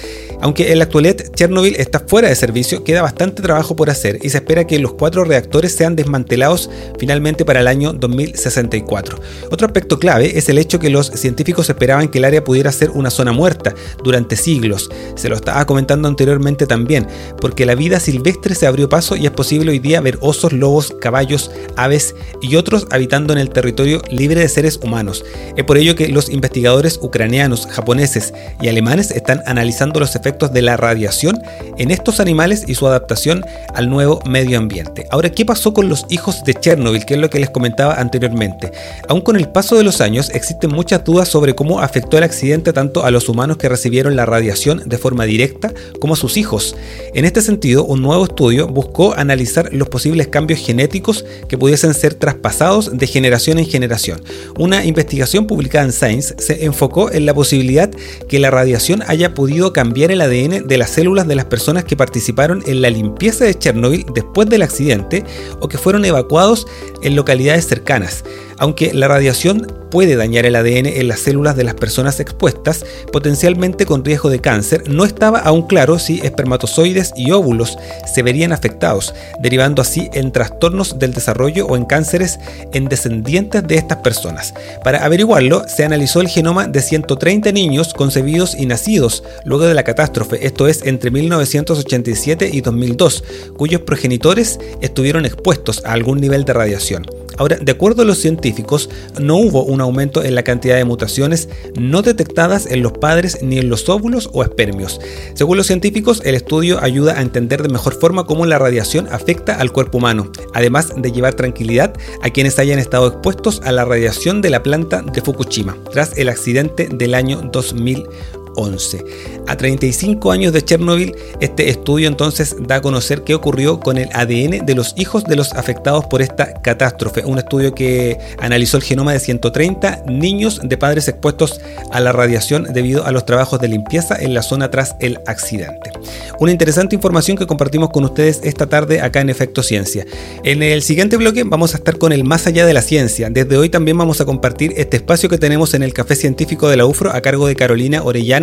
Aunque 0.41 0.71
en 0.71 0.79
la 0.79 0.85
actualidad 0.85 1.17
Chernobyl 1.35 1.75
está 1.75 1.99
fuera 1.99 2.27
de 2.27 2.35
servicio, 2.35 2.83
queda 2.83 3.03
bastante 3.03 3.43
trabajo 3.43 3.75
por 3.75 3.91
hacer 3.91 4.17
y 4.23 4.29
se 4.29 4.37
espera 4.37 4.65
que 4.65 4.79
los 4.79 4.93
cuatro 4.93 5.23
reactores 5.23 5.75
sean 5.75 5.95
desmantelados 5.95 6.69
finalmente 6.97 7.45
para 7.45 7.59
el 7.59 7.67
año 7.67 7.93
2064. 7.93 9.19
Otro 9.51 9.67
aspecto 9.67 9.99
clave 9.99 10.37
es 10.39 10.49
el 10.49 10.57
hecho 10.57 10.79
que 10.79 10.89
los 10.89 11.07
científicos 11.07 11.69
esperaban 11.69 12.07
que 12.07 12.17
el 12.17 12.25
área 12.25 12.43
pudiera 12.43 12.71
ser 12.71 12.89
una 12.89 13.11
zona 13.11 13.33
muerta 13.33 13.75
durante 14.03 14.35
siglos. 14.35 14.89
Se 15.15 15.29
lo 15.29 15.35
estaba 15.35 15.65
comentando 15.65 16.07
anteriormente 16.07 16.65
también, 16.65 17.05
porque 17.39 17.67
la 17.67 17.75
vida 17.75 17.99
silvestre 17.99 18.55
se 18.55 18.65
abrió 18.65 18.89
paso 18.89 19.15
y 19.15 19.27
es 19.27 19.31
posible 19.31 19.71
hoy 19.71 19.79
día 19.79 20.01
ver 20.01 20.17
osos, 20.21 20.53
lobos, 20.53 20.95
caballos, 20.99 21.51
aves 21.75 22.15
y 22.41 22.55
otros 22.55 22.87
habitando 22.89 23.31
en 23.33 23.39
el 23.39 23.51
territorio 23.51 24.01
libre 24.09 24.41
de 24.41 24.49
seres 24.49 24.79
humanos. 24.81 25.23
Es 25.55 25.65
por 25.65 25.77
ello 25.77 25.95
que 25.95 26.07
los 26.07 26.29
investigadores 26.29 26.97
ucranianos, 26.99 27.67
japoneses 27.67 28.33
y 28.59 28.69
alemanes 28.69 29.11
están 29.11 29.41
analizando 29.45 29.99
los 29.99 30.15
efectos 30.15 30.30
de 30.31 30.61
la 30.61 30.77
radiación 30.77 31.41
en 31.77 31.91
estos 31.91 32.19
animales 32.19 32.63
y 32.67 32.75
su 32.75 32.87
adaptación 32.87 33.43
al 33.73 33.89
nuevo 33.89 34.21
medio 34.25 34.57
ambiente. 34.57 35.07
Ahora, 35.11 35.31
¿qué 35.31 35.45
pasó 35.45 35.73
con 35.73 35.89
los 35.89 36.05
hijos 36.09 36.43
de 36.43 36.53
Chernobyl? 36.53 37.05
Que 37.05 37.15
es 37.15 37.19
lo 37.19 37.29
que 37.29 37.39
les 37.39 37.49
comentaba 37.49 37.95
anteriormente. 37.95 38.71
Aún 39.07 39.21
con 39.21 39.35
el 39.35 39.49
paso 39.49 39.75
de 39.75 39.83
los 39.83 40.01
años 40.01 40.29
existen 40.29 40.71
muchas 40.71 41.03
dudas 41.03 41.27
sobre 41.27 41.53
cómo 41.53 41.81
afectó 41.81 42.17
el 42.17 42.23
accidente 42.23 42.73
tanto 42.73 43.03
a 43.03 43.11
los 43.11 43.29
humanos 43.29 43.57
que 43.57 43.69
recibieron 43.69 44.15
la 44.15 44.25
radiación 44.25 44.83
de 44.85 44.97
forma 44.97 45.25
directa 45.25 45.73
como 45.99 46.13
a 46.13 46.17
sus 46.17 46.37
hijos. 46.37 46.75
En 47.13 47.25
este 47.25 47.41
sentido, 47.41 47.83
un 47.83 48.01
nuevo 48.01 48.23
estudio 48.23 48.67
buscó 48.67 49.13
analizar 49.15 49.73
los 49.73 49.89
posibles 49.89 50.27
cambios 50.27 50.59
genéticos 50.59 51.25
que 51.47 51.57
pudiesen 51.57 51.93
ser 51.93 52.13
traspasados 52.13 52.97
de 52.97 53.07
generación 53.07 53.59
en 53.59 53.65
generación. 53.65 54.21
Una 54.57 54.85
investigación 54.85 55.47
publicada 55.47 55.85
en 55.85 55.91
Science 55.91 56.35
se 56.37 56.65
enfocó 56.65 57.11
en 57.11 57.25
la 57.25 57.33
posibilidad 57.33 57.89
que 58.27 58.39
la 58.39 58.51
radiación 58.51 59.03
haya 59.07 59.33
podido 59.33 59.73
cambiar 59.73 60.11
el 60.11 60.20
ADN 60.21 60.67
de 60.67 60.77
las 60.77 60.91
células 60.91 61.27
de 61.27 61.35
las 61.35 61.45
personas 61.45 61.83
que 61.83 61.95
participaron 61.95 62.63
en 62.65 62.81
la 62.81 62.89
limpieza 62.89 63.45
de 63.45 63.57
Chernobyl 63.57 64.05
después 64.13 64.49
del 64.49 64.61
accidente 64.61 65.23
o 65.59 65.67
que 65.67 65.77
fueron 65.77 66.05
evacuados 66.05 66.67
en 67.01 67.15
localidades 67.15 67.67
cercanas. 67.67 68.23
Aunque 68.57 68.93
la 68.93 69.07
radiación 69.07 69.80
puede 69.91 70.15
dañar 70.15 70.47
el 70.47 70.55
ADN 70.55 70.87
en 70.87 71.07
las 71.07 71.19
células 71.19 71.55
de 71.55 71.63
las 71.63 71.75
personas 71.75 72.19
expuestas, 72.19 72.83
potencialmente 73.11 73.85
con 73.85 74.03
riesgo 74.03 74.29
de 74.29 74.39
cáncer, 74.39 74.89
no 74.89 75.05
estaba 75.05 75.39
aún 75.39 75.67
claro 75.67 75.99
si 75.99 76.19
espermatozoides 76.23 77.13
y 77.15 77.31
óvulos 77.31 77.77
se 78.11 78.23
verían 78.23 78.53
afectados, 78.53 79.13
derivando 79.39 79.81
así 79.81 80.09
en 80.13 80.31
trastornos 80.31 80.97
del 80.97 81.13
desarrollo 81.13 81.67
o 81.67 81.75
en 81.75 81.85
cánceres 81.85 82.39
en 82.73 82.85
descendientes 82.85 83.67
de 83.67 83.75
estas 83.75 83.99
personas. 83.99 84.53
Para 84.83 85.05
averiguarlo, 85.05 85.67
se 85.67 85.83
analizó 85.83 86.21
el 86.21 86.29
genoma 86.29 86.67
de 86.67 86.81
130 86.81 87.51
niños 87.51 87.93
concebidos 87.93 88.55
y 88.55 88.65
nacidos 88.65 89.23
luego 89.45 89.65
de 89.65 89.73
la 89.73 89.83
catástrofe, 89.83 90.45
esto 90.47 90.67
es 90.67 90.83
entre 90.85 91.11
1987 91.11 92.49
y 92.51 92.61
2002, 92.61 93.23
cuyos 93.57 93.81
progenitores 93.81 94.59
estuvieron 94.81 95.25
expuestos 95.25 95.83
a 95.85 95.91
algún 95.91 96.19
nivel 96.21 96.45
de 96.45 96.53
radiación. 96.53 97.20
Ahora, 97.41 97.57
de 97.59 97.71
acuerdo 97.71 98.03
a 98.03 98.05
los 98.05 98.19
científicos, 98.19 98.87
no 99.19 99.35
hubo 99.35 99.63
un 99.63 99.81
aumento 99.81 100.23
en 100.23 100.35
la 100.35 100.43
cantidad 100.43 100.75
de 100.75 100.85
mutaciones 100.85 101.49
no 101.75 102.03
detectadas 102.03 102.67
en 102.67 102.83
los 102.83 102.91
padres 102.91 103.39
ni 103.41 103.57
en 103.57 103.67
los 103.67 103.89
óvulos 103.89 104.29
o 104.31 104.43
espermios. 104.43 105.01
Según 105.33 105.57
los 105.57 105.65
científicos, 105.65 106.21
el 106.23 106.35
estudio 106.35 106.77
ayuda 106.83 107.17
a 107.17 107.23
entender 107.23 107.63
de 107.63 107.69
mejor 107.69 107.99
forma 107.99 108.25
cómo 108.25 108.45
la 108.45 108.59
radiación 108.59 109.07
afecta 109.11 109.55
al 109.55 109.71
cuerpo 109.71 109.97
humano, 109.97 110.31
además 110.53 110.93
de 110.95 111.11
llevar 111.11 111.33
tranquilidad 111.33 111.95
a 112.21 112.29
quienes 112.29 112.59
hayan 112.59 112.77
estado 112.77 113.07
expuestos 113.07 113.59
a 113.63 113.71
la 113.71 113.85
radiación 113.85 114.43
de 114.43 114.51
la 114.51 114.61
planta 114.61 115.01
de 115.01 115.21
Fukushima, 115.23 115.75
tras 115.91 116.15
el 116.19 116.29
accidente 116.29 116.89
del 116.91 117.15
año 117.15 117.41
2001. 117.51 118.40
2011. 118.55 119.05
A 119.47 119.57
35 119.57 120.31
años 120.31 120.53
de 120.53 120.63
Chernobyl, 120.63 121.15
este 121.39 121.69
estudio 121.69 122.07
entonces 122.07 122.55
da 122.59 122.75
a 122.75 122.81
conocer 122.81 123.23
qué 123.23 123.35
ocurrió 123.35 123.79
con 123.79 123.97
el 123.97 124.09
ADN 124.13 124.65
de 124.65 124.75
los 124.75 124.93
hijos 124.97 125.23
de 125.23 125.35
los 125.35 125.53
afectados 125.53 126.05
por 126.05 126.21
esta 126.21 126.53
catástrofe. 126.61 127.25
Un 127.25 127.39
estudio 127.39 127.73
que 127.73 128.17
analizó 128.39 128.77
el 128.77 128.83
genoma 128.83 129.13
de 129.13 129.19
130 129.19 130.03
niños 130.07 130.61
de 130.63 130.77
padres 130.77 131.07
expuestos 131.07 131.59
a 131.91 131.99
la 131.99 132.11
radiación 132.11 132.67
debido 132.73 133.05
a 133.05 133.11
los 133.11 133.25
trabajos 133.25 133.59
de 133.59 133.67
limpieza 133.67 134.15
en 134.19 134.33
la 134.33 134.41
zona 134.41 134.71
tras 134.71 134.95
el 134.99 135.19
accidente. 135.27 135.91
Una 136.39 136.51
interesante 136.51 136.95
información 136.95 137.37
que 137.37 137.45
compartimos 137.45 137.89
con 137.89 138.03
ustedes 138.03 138.41
esta 138.43 138.67
tarde 138.67 139.01
acá 139.01 139.21
en 139.21 139.29
Efecto 139.29 139.61
Ciencia. 139.63 140.05
En 140.43 140.63
el 140.63 140.81
siguiente 140.81 141.17
bloque 141.17 141.43
vamos 141.43 141.73
a 141.73 141.77
estar 141.77 141.97
con 141.97 142.11
el 142.11 142.23
más 142.23 142.47
allá 142.47 142.65
de 142.65 142.73
la 142.73 142.81
ciencia. 142.81 143.29
Desde 143.29 143.57
hoy 143.57 143.69
también 143.69 143.97
vamos 143.97 144.21
a 144.21 144.25
compartir 144.25 144.73
este 144.77 144.97
espacio 144.97 145.29
que 145.29 145.37
tenemos 145.37 145.73
en 145.73 145.83
el 145.83 145.93
Café 145.93 146.15
Científico 146.15 146.69
de 146.69 146.77
la 146.77 146.85
UFRO 146.85 147.11
a 147.11 147.21
cargo 147.21 147.47
de 147.47 147.55
Carolina 147.55 148.03
Orellana, 148.03 148.40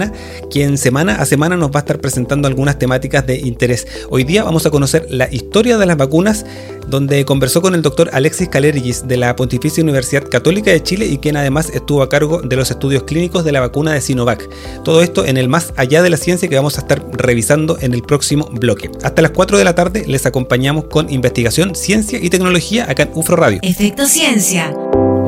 quien 0.51 0.79
semana 0.79 1.17
a 1.17 1.27
semana 1.27 1.57
nos 1.57 1.71
va 1.71 1.77
a 1.77 1.79
estar 1.81 2.01
presentando 2.01 2.49
algunas 2.49 2.79
temáticas 2.79 3.27
de 3.27 3.37
interés. 3.39 3.87
Hoy 4.11 4.25
día 4.25 4.45
vamos 4.45 4.67
a 4.67 4.71
conocer 4.71 5.07
la 5.11 5.33
historia 5.33 5.79
de 5.79 5.87
las 5.87 5.97
vacunas, 5.97 6.47
donde 6.89 7.25
conversó 7.25 7.61
con 7.61 7.75
el 7.75 7.83
doctor 7.83 8.11
Alexis 8.13 8.49
Calergis 8.49 9.07
de 9.07 9.17
la 9.17 9.37
Pontificia 9.37 9.83
Universidad 9.83 10.29
Católica 10.29 10.71
de 10.71 10.83
Chile 10.83 11.07
y 11.07 11.19
quien 11.19 11.37
además 11.37 11.71
estuvo 11.75 12.03
a 12.03 12.09
cargo 12.09 12.41
de 12.41 12.57
los 12.57 12.71
estudios 12.71 13.03
clínicos 13.03 13.45
de 13.45 13.53
la 13.53 13.61
vacuna 13.61 13.93
de 13.93 14.01
Sinovac. 14.01 14.49
Todo 14.85 15.03
esto 15.03 15.25
en 15.25 15.37
el 15.37 15.49
más 15.49 15.73
allá 15.77 16.03
de 16.03 16.11
la 16.11 16.17
ciencia 16.17 16.49
que 16.49 16.57
vamos 16.57 16.79
a 16.79 16.83
estar 16.83 17.05
revisando 17.13 17.79
en 17.81 17.95
el 17.95 18.03
próximo 18.03 18.49
bloque. 18.53 18.91
Hasta 19.03 19.23
las 19.23 19.33
4 19.33 19.59
de 19.59 19.65
la 19.65 19.75
tarde 19.75 20.05
les 20.07 20.27
acompañamos 20.27 20.85
con 20.85 21.11
investigación, 21.11 21.75
ciencia 21.75 22.19
y 22.23 22.31
tecnología 22.31 22.91
acá 22.91 23.05
en 23.05 23.11
UFRO 23.15 23.37
Radio. 23.37 23.61
Efecto 23.63 24.07
Ciencia. 24.07 24.75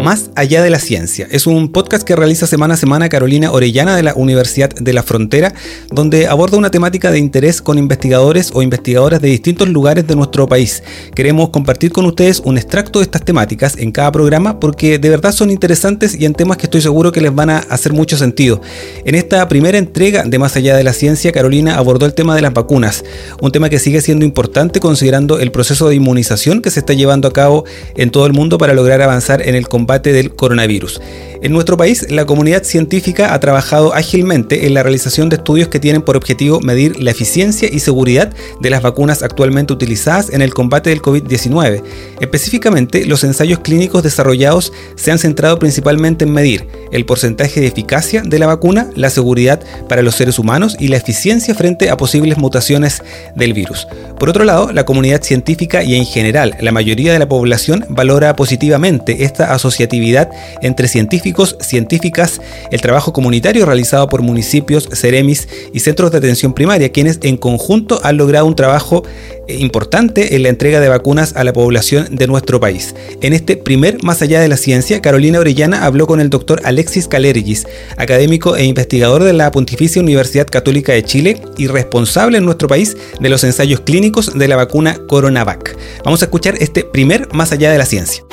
Más 0.02 0.30
allá 0.34 0.62
de 0.62 0.70
la 0.70 0.78
ciencia. 0.78 1.28
Es 1.30 1.46
un 1.46 1.70
podcast 1.70 2.04
que 2.04 2.16
realiza 2.16 2.46
semana 2.46 2.72
a 2.72 2.76
semana 2.78 3.10
Carolina 3.10 3.52
Orellana 3.52 3.94
de 3.94 4.02
la 4.02 4.14
Universidad 4.14 4.70
de 4.70 4.92
la 4.94 5.02
Frontera, 5.02 5.52
donde 5.90 6.26
aborda 6.26 6.56
una 6.56 6.70
temática 6.70 7.10
de 7.10 7.18
interés 7.18 7.60
con 7.60 7.76
investigadores 7.76 8.50
o 8.54 8.62
investigadoras 8.62 9.20
de 9.20 9.28
distintos 9.28 9.68
lugares 9.68 10.06
de 10.06 10.16
nuestro 10.16 10.48
país. 10.48 10.82
Queremos 11.14 11.50
compartir 11.50 11.92
con 11.92 12.06
ustedes 12.06 12.40
un 12.42 12.56
extracto 12.56 13.00
de 13.00 13.04
estas 13.04 13.26
temáticas 13.26 13.76
en 13.76 13.92
cada 13.92 14.10
programa 14.10 14.58
porque 14.58 14.98
de 14.98 15.10
verdad 15.10 15.32
son 15.32 15.50
interesantes 15.50 16.18
y 16.18 16.24
en 16.24 16.32
temas 16.32 16.56
que 16.56 16.64
estoy 16.64 16.80
seguro 16.80 17.12
que 17.12 17.20
les 17.20 17.34
van 17.34 17.50
a 17.50 17.58
hacer 17.58 17.92
mucho 17.92 18.16
sentido. 18.16 18.62
En 19.04 19.14
esta 19.14 19.46
primera 19.48 19.76
entrega 19.76 20.24
de 20.24 20.38
Más 20.38 20.56
allá 20.56 20.78
de 20.78 20.84
la 20.84 20.94
ciencia, 20.94 21.30
Carolina 21.30 21.76
abordó 21.76 22.06
el 22.06 22.14
tema 22.14 22.34
de 22.34 22.40
las 22.40 22.54
vacunas, 22.54 23.04
un 23.42 23.52
tema 23.52 23.68
que 23.68 23.78
sigue 23.78 24.00
siendo 24.00 24.24
importante 24.24 24.80
considerando 24.80 25.38
el 25.38 25.52
proceso 25.52 25.90
de 25.90 25.96
inmunización 25.96 26.62
que 26.62 26.70
se 26.70 26.80
está 26.80 26.94
llevando 26.94 27.28
a 27.28 27.34
cabo 27.34 27.66
en 27.96 28.10
todo 28.10 28.24
el 28.24 28.32
mundo 28.32 28.56
para 28.56 28.72
lograr 28.72 29.02
avanzar 29.02 29.46
en 29.46 29.54
el 29.54 29.68
combate 29.68 29.89
del 29.98 30.35
coronavirus. 30.35 31.00
En 31.42 31.53
nuestro 31.53 31.79
país, 31.79 32.07
la 32.11 32.26
comunidad 32.26 32.64
científica 32.64 33.33
ha 33.33 33.40
trabajado 33.40 33.94
ágilmente 33.94 34.66
en 34.66 34.74
la 34.74 34.83
realización 34.83 35.31
de 35.31 35.37
estudios 35.37 35.68
que 35.68 35.81
tienen 35.81 36.03
por 36.03 36.18
objetivo 36.18 36.61
medir 36.61 37.03
la 37.03 37.12
eficiencia 37.12 37.66
y 37.72 37.81
seguridad 37.81 38.31
de 38.61 38.68
las 38.68 38.83
vacunas 38.83 39.22
actualmente 39.22 39.72
utilizadas 39.72 40.29
en 40.29 40.42
el 40.42 40.53
combate 40.53 40.90
del 40.90 41.00
COVID-19. 41.00 41.83
Específicamente, 42.20 43.07
los 43.07 43.24
ensayos 43.24 43.61
clínicos 43.61 44.03
desarrollados 44.03 44.70
se 44.96 45.12
han 45.12 45.18
centrado 45.18 45.59
principalmente 45.59 46.26
en 46.26 46.33
medir 46.33 46.68
el 46.92 47.07
porcentaje 47.07 47.62
de 47.62 47.68
eficacia 47.68 48.20
de 48.20 48.38
la 48.38 48.46
vacuna, 48.46 48.90
la 48.94 49.09
seguridad 49.09 49.61
para 49.88 50.03
los 50.03 50.16
seres 50.16 50.38
humanos 50.38 50.76
y 50.79 50.88
la 50.88 50.98
eficiencia 50.98 51.55
frente 51.55 51.88
a 51.88 51.96
posibles 51.96 52.37
mutaciones 52.37 53.03
del 53.35 53.55
virus. 53.55 53.87
Por 54.18 54.29
otro 54.29 54.44
lado, 54.44 54.72
la 54.72 54.85
comunidad 54.85 55.22
científica 55.22 55.83
y 55.83 55.94
en 55.94 56.05
general 56.05 56.55
la 56.61 56.70
mayoría 56.70 57.14
de 57.14 57.18
la 57.18 57.29
población 57.29 57.87
valora 57.88 58.37
positivamente 58.37 59.24
esta 59.24 59.55
asociatividad 59.55 60.29
entre 60.61 60.87
científicos 60.87 61.29
científicas, 61.60 62.40
el 62.70 62.80
trabajo 62.80 63.12
comunitario 63.12 63.66
realizado 63.66 64.08
por 64.08 64.22
municipios, 64.22 64.88
ceremis 64.92 65.48
y 65.72 65.80
centros 65.80 66.10
de 66.10 66.18
atención 66.18 66.52
primaria, 66.52 66.92
quienes 66.92 67.18
en 67.22 67.36
conjunto 67.36 68.00
han 68.02 68.16
logrado 68.16 68.46
un 68.46 68.56
trabajo 68.56 69.04
eh, 69.48 69.56
importante 69.58 70.34
en 70.34 70.42
la 70.42 70.48
entrega 70.48 70.80
de 70.80 70.88
vacunas 70.88 71.34
a 71.36 71.44
la 71.44 71.52
población 71.52 72.08
de 72.16 72.26
nuestro 72.26 72.60
país. 72.60 72.94
En 73.20 73.32
este 73.32 73.56
primer 73.56 74.02
Más 74.02 74.22
allá 74.22 74.40
de 74.40 74.48
la 74.48 74.56
ciencia, 74.56 75.00
Carolina 75.00 75.40
Orellana 75.40 75.84
habló 75.84 76.06
con 76.06 76.20
el 76.20 76.30
doctor 76.30 76.60
Alexis 76.64 77.08
Calergis, 77.08 77.66
académico 77.96 78.56
e 78.56 78.64
investigador 78.64 79.24
de 79.24 79.32
la 79.32 79.50
Pontificia 79.50 80.02
Universidad 80.02 80.46
Católica 80.46 80.92
de 80.92 81.02
Chile 81.02 81.42
y 81.56 81.66
responsable 81.66 82.38
en 82.38 82.44
nuestro 82.44 82.68
país 82.68 82.96
de 83.20 83.28
los 83.28 83.44
ensayos 83.44 83.80
clínicos 83.80 84.38
de 84.38 84.48
la 84.48 84.56
vacuna 84.56 84.98
Coronavac. 85.08 85.76
Vamos 86.04 86.22
a 86.22 86.26
escuchar 86.26 86.54
este 86.60 86.84
primer 86.84 87.28
Más 87.32 87.52
allá 87.52 87.70
de 87.70 87.78
la 87.78 87.86
ciencia. 87.86 88.24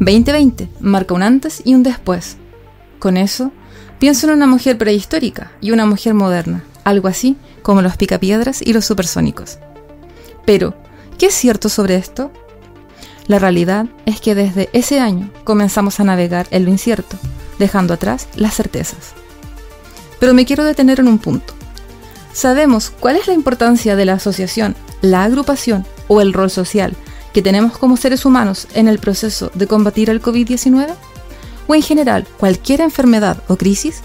2020 0.00 0.68
marca 0.80 1.14
un 1.14 1.22
antes 1.22 1.60
y 1.64 1.74
un 1.74 1.82
después. 1.82 2.36
Con 3.00 3.16
eso, 3.16 3.50
pienso 3.98 4.26
en 4.26 4.34
una 4.34 4.46
mujer 4.46 4.78
prehistórica 4.78 5.50
y 5.60 5.72
una 5.72 5.86
mujer 5.86 6.14
moderna, 6.14 6.62
algo 6.84 7.08
así 7.08 7.36
como 7.62 7.82
los 7.82 7.96
picapiedras 7.96 8.62
y 8.62 8.72
los 8.72 8.84
supersónicos. 8.84 9.58
Pero, 10.46 10.74
¿qué 11.18 11.26
es 11.26 11.34
cierto 11.34 11.68
sobre 11.68 11.96
esto? 11.96 12.30
La 13.26 13.40
realidad 13.40 13.86
es 14.06 14.20
que 14.20 14.36
desde 14.36 14.70
ese 14.72 15.00
año 15.00 15.30
comenzamos 15.42 15.98
a 15.98 16.04
navegar 16.04 16.46
en 16.52 16.64
lo 16.64 16.70
incierto, 16.70 17.16
dejando 17.58 17.94
atrás 17.94 18.28
las 18.36 18.54
certezas. 18.54 19.14
Pero 20.20 20.32
me 20.32 20.46
quiero 20.46 20.64
detener 20.64 21.00
en 21.00 21.08
un 21.08 21.18
punto. 21.18 21.54
Sabemos 22.32 22.90
cuál 23.00 23.16
es 23.16 23.26
la 23.26 23.34
importancia 23.34 23.96
de 23.96 24.04
la 24.04 24.14
asociación, 24.14 24.76
la 25.02 25.24
agrupación 25.24 25.84
o 26.06 26.20
el 26.20 26.32
rol 26.32 26.50
social 26.50 26.94
que 27.38 27.42
tenemos 27.42 27.78
como 27.78 27.96
seres 27.96 28.24
humanos 28.24 28.66
en 28.74 28.88
el 28.88 28.98
proceso 28.98 29.52
de 29.54 29.68
combatir 29.68 30.10
el 30.10 30.20
COVID-19? 30.20 30.88
¿O 31.68 31.74
en 31.76 31.82
general 31.82 32.26
cualquier 32.36 32.80
enfermedad 32.80 33.44
o 33.46 33.54
crisis? 33.54 34.00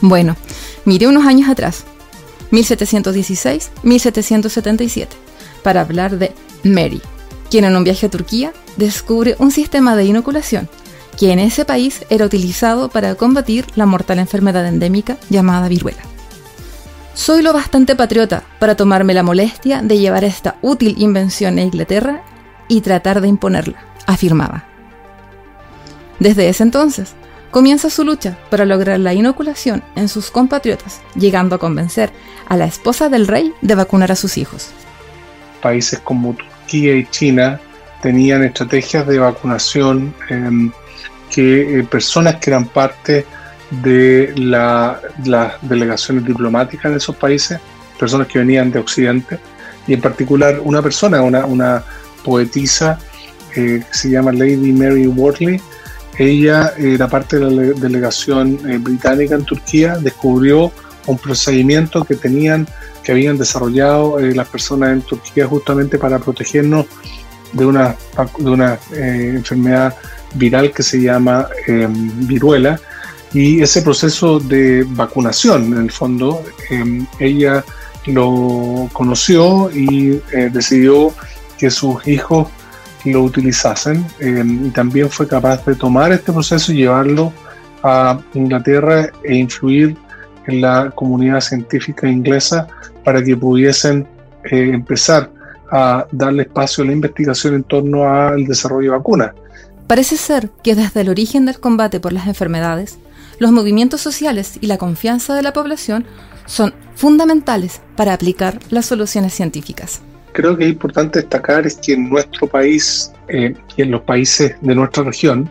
Bueno, 0.00 0.34
miré 0.86 1.06
unos 1.06 1.26
años 1.26 1.50
atrás, 1.50 1.84
1716-1777, 2.50 5.08
para 5.62 5.82
hablar 5.82 6.16
de 6.16 6.32
Mary, 6.64 7.02
quien 7.50 7.66
en 7.66 7.76
un 7.76 7.84
viaje 7.84 8.06
a 8.06 8.10
Turquía 8.10 8.54
descubre 8.78 9.36
un 9.38 9.50
sistema 9.50 9.94
de 9.94 10.06
inoculación 10.06 10.70
que 11.18 11.30
en 11.30 11.40
ese 11.40 11.66
país 11.66 12.06
era 12.08 12.24
utilizado 12.24 12.88
para 12.88 13.16
combatir 13.16 13.66
la 13.76 13.84
mortal 13.84 14.18
enfermedad 14.18 14.66
endémica 14.66 15.18
llamada 15.28 15.68
viruela. 15.68 16.07
Soy 17.18 17.42
lo 17.42 17.52
bastante 17.52 17.96
patriota 17.96 18.44
para 18.60 18.76
tomarme 18.76 19.12
la 19.12 19.24
molestia 19.24 19.82
de 19.82 19.98
llevar 19.98 20.22
esta 20.22 20.54
útil 20.62 20.94
invención 20.98 21.58
a 21.58 21.62
Inglaterra 21.62 22.22
y 22.68 22.80
tratar 22.80 23.20
de 23.20 23.26
imponerla, 23.26 23.84
afirmaba. 24.06 24.64
Desde 26.20 26.48
ese 26.48 26.62
entonces, 26.62 27.14
comienza 27.50 27.90
su 27.90 28.04
lucha 28.04 28.38
para 28.50 28.64
lograr 28.64 29.00
la 29.00 29.14
inoculación 29.14 29.82
en 29.96 30.08
sus 30.08 30.30
compatriotas, 30.30 31.00
llegando 31.16 31.56
a 31.56 31.58
convencer 31.58 32.12
a 32.46 32.56
la 32.56 32.66
esposa 32.66 33.08
del 33.08 33.26
rey 33.26 33.52
de 33.62 33.74
vacunar 33.74 34.12
a 34.12 34.16
sus 34.16 34.38
hijos. 34.38 34.70
Países 35.60 35.98
como 35.98 36.34
Turquía 36.34 36.94
y 36.94 37.04
China 37.06 37.60
tenían 38.00 38.44
estrategias 38.44 39.08
de 39.08 39.18
vacunación 39.18 40.14
em, 40.30 40.70
que 41.32 41.80
eh, 41.80 41.82
personas 41.82 42.36
que 42.36 42.50
eran 42.50 42.66
parte 42.66 43.26
de 43.70 44.32
las 44.36 45.52
delegaciones 45.62 46.24
diplomáticas 46.24 46.90
de 46.90 46.98
esos 46.98 47.16
países, 47.16 47.60
personas 47.98 48.26
que 48.26 48.38
venían 48.38 48.70
de 48.70 48.78
Occidente, 48.78 49.38
y 49.86 49.94
en 49.94 50.00
particular 50.00 50.60
una 50.62 50.82
persona, 50.82 51.22
una, 51.22 51.82
poetisa 52.24 52.98
eh, 53.56 53.82
que 53.88 53.96
se 53.96 54.10
llama 54.10 54.32
Lady 54.32 54.72
Mary 54.72 55.06
Wortley, 55.06 55.60
ella 56.18 56.74
era 56.76 57.08
parte 57.08 57.38
de 57.38 57.50
la 57.50 57.62
delegación 57.74 58.58
eh, 58.68 58.76
británica 58.78 59.36
en 59.36 59.44
Turquía, 59.44 59.96
descubrió 59.96 60.72
un 61.06 61.16
procedimiento 61.16 62.04
que 62.04 62.16
tenían, 62.16 62.66
que 63.02 63.12
habían 63.12 63.38
desarrollado 63.38 64.18
eh, 64.18 64.34
las 64.34 64.48
personas 64.48 64.90
en 64.90 65.02
Turquía 65.02 65.46
justamente 65.46 65.96
para 65.96 66.18
protegernos 66.18 66.86
de 67.52 67.64
una, 67.64 67.94
de 68.38 68.50
una 68.50 68.78
enfermedad 68.92 69.96
viral 70.34 70.72
que 70.72 70.82
se 70.82 71.00
llama 71.00 71.48
viruela 72.26 72.78
y 73.32 73.62
ese 73.62 73.82
proceso 73.82 74.38
de 74.38 74.84
vacunación, 74.88 75.72
en 75.72 75.78
el 75.78 75.90
fondo, 75.90 76.42
em, 76.70 77.06
ella 77.18 77.64
lo 78.06 78.88
conoció 78.92 79.70
y 79.70 80.20
eh, 80.32 80.50
decidió 80.52 81.12
que 81.58 81.70
sus 81.70 82.06
hijos 82.06 82.48
lo 83.04 83.22
utilizasen 83.22 84.04
em, 84.18 84.66
y 84.66 84.70
también 84.70 85.10
fue 85.10 85.28
capaz 85.28 85.64
de 85.64 85.74
tomar 85.74 86.12
este 86.12 86.32
proceso 86.32 86.72
y 86.72 86.78
llevarlo 86.78 87.32
a 87.82 88.18
Inglaterra 88.34 89.10
e 89.22 89.36
influir 89.36 89.96
en 90.46 90.60
la 90.60 90.90
comunidad 90.94 91.40
científica 91.40 92.08
inglesa 92.08 92.66
para 93.04 93.22
que 93.22 93.36
pudiesen 93.36 94.06
eh, 94.44 94.70
empezar 94.72 95.30
a 95.70 96.06
darle 96.10 96.44
espacio 96.44 96.82
a 96.82 96.86
la 96.86 96.92
investigación 96.92 97.54
en 97.54 97.64
torno 97.64 98.04
al 98.04 98.46
desarrollo 98.46 98.92
de 98.92 98.96
vacunas. 98.96 99.32
Parece 99.86 100.16
ser 100.16 100.50
que 100.62 100.74
desde 100.74 101.02
el 101.02 101.08
origen 101.08 101.46
del 101.46 101.60
combate 101.60 102.00
por 102.00 102.12
las 102.12 102.26
enfermedades, 102.26 102.98
los 103.38 103.52
movimientos 103.52 104.00
sociales 104.00 104.58
y 104.60 104.66
la 104.66 104.78
confianza 104.78 105.34
de 105.34 105.42
la 105.42 105.52
población 105.52 106.06
son 106.46 106.74
fundamentales 106.94 107.80
para 107.96 108.12
aplicar 108.14 108.58
las 108.70 108.86
soluciones 108.86 109.34
científicas. 109.34 110.00
Creo 110.32 110.56
que 110.56 110.64
es 110.64 110.70
importante 110.70 111.20
destacar 111.20 111.66
es 111.66 111.76
que 111.76 111.92
en 111.92 112.08
nuestro 112.08 112.46
país 112.46 113.12
eh, 113.28 113.54
y 113.76 113.82
en 113.82 113.90
los 113.90 114.02
países 114.02 114.56
de 114.60 114.74
nuestra 114.74 115.04
región 115.04 115.50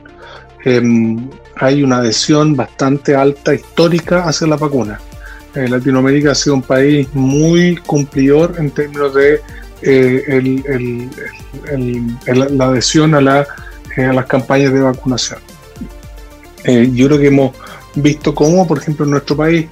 em, 0.65 1.30
hay 1.56 1.84
una 1.84 1.97
adhesión 1.97 2.56
bastante 2.56 3.15
alta 3.15 3.54
histórica 3.54 4.26
hacia 4.26 4.47
la 4.47 4.58
vacuna. 4.58 5.00
Eh, 5.56 5.67
Latinoamérica 5.67 6.32
ha 6.32 6.36
sido 6.36 6.56
un 6.56 6.62
país 6.62 7.08
muy 7.13 7.78
cumplidor 7.78 8.56
en 8.58 8.71
términos 8.71 9.13
de 9.13 9.41
eh, 9.82 11.10
la 12.28 12.65
adhesión 12.65 13.15
a, 13.15 13.21
la, 13.21 13.47
a, 13.97 14.13
las 14.13 14.26
campañas 14.26 14.73
de 14.73 14.82
vacunación. 14.82 15.39
yo 16.65 17.08
creo 17.08 17.19
que 17.19 17.28
hemos 17.28 17.54
visto 18.02 18.34
cómo, 18.34 18.68
por 18.68 18.78
ejemplo, 18.78 19.06
en 19.06 19.12
nuestro 19.12 19.36
país, 19.36 19.68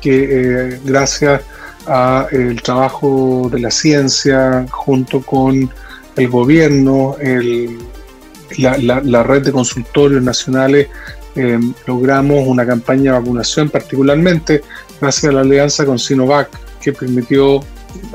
que 0.00 0.78
gracias 0.84 1.42
al 1.86 2.60
trabajo 2.62 3.48
de 3.50 3.60
la 3.60 3.70
ciencia 3.70 4.66
junto 4.70 5.20
con 5.20 5.70
el 6.16 6.28
gobierno, 6.28 7.16
la, 8.58 9.22
red 9.22 9.42
de 9.42 9.52
consultorios 9.52 10.22
nacionales, 10.22 10.88
eh, 11.36 11.58
logramos 11.86 12.46
una 12.46 12.64
campaña 12.64 13.12
de 13.12 13.18
vacunación, 13.18 13.68
particularmente 13.68 14.62
gracias 15.00 15.30
a 15.30 15.32
la 15.32 15.40
alianza 15.40 15.84
con 15.84 15.98
Sinovac, 15.98 16.48
que 16.80 16.92
permitió, 16.92 17.60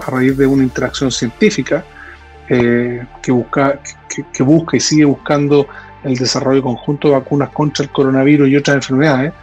a 0.06 0.12
raíz 0.12 0.38
de 0.38 0.45
una 0.45 0.63
interacción 0.63 1.12
científica, 1.12 1.84
eh, 2.48 3.06
que, 3.22 3.32
busca, 3.32 3.80
que, 4.34 4.43
busca 4.43 4.78
y 4.78 4.80
sigue 4.80 5.06
buscando 5.06 5.67
el 6.04 6.15
desarrollo 6.15 6.63
conjunto 6.63 7.10
de 7.10 7.15
vacunas 7.15 7.50
contra 7.50 7.84
el 7.84 7.91
coronavirus 7.91 8.50
y 8.50 8.58
otras 8.58 8.76
enfermedades, 8.76 9.34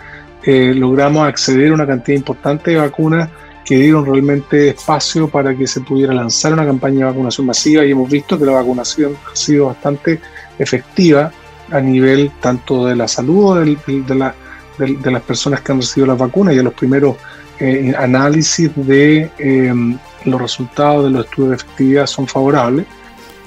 eh, 0.47 0.73
logramos 0.75 1.27
acceder 1.27 1.73
a 1.73 1.75
una 1.75 1.87
cantidad 1.87 2.17
importante 2.17 2.71
de 2.71 2.77
vacunas 2.77 3.29
que 3.65 3.79
dieron 3.79 4.07
realmente 4.07 4.69
espacio 4.69 5.29
para 5.29 5.57
que 5.57 5.67
se 5.67 5.81
pudiera 5.81 6.15
lanzar 6.15 6.53
una 6.53 6.65
campaña 6.65 6.99
de 6.99 7.05
vacunación 7.07 7.49
masiva 7.49 7.85
y 7.85 7.91
hemos 7.91 8.09
visto 8.09 8.39
que 8.39 8.47
la 8.47 8.53
vacunación 8.53 9.17
ha 9.31 9.35
sido 9.35 9.67
bastante 9.67 10.21
efectiva 10.57 11.33
a 11.73 11.81
nivel 11.81 12.31
tanto 12.41 12.87
de 12.87 12.95
la 12.95 13.09
salud 13.09 13.59
de, 13.59 14.33
de, 14.79 15.11
las 15.11 15.23
personas 15.23 15.63
que 15.63 15.73
han 15.73 15.81
recibido 15.81 16.07
las 16.07 16.19
vacunas 16.19 16.55
y 16.55 16.61
a 16.61 16.63
los 16.63 16.75
primeros 16.75 17.17
eh, 17.59 17.93
análisis 17.99 18.71
de 18.77 19.29
em, 19.39 19.99
los 20.25 20.41
resultados 20.41 21.05
de 21.07 21.11
los 21.11 21.25
estudios 21.25 21.51
de 21.51 21.57
efectividad 21.57 22.07
son 22.07 22.29
favorables. 22.29 22.87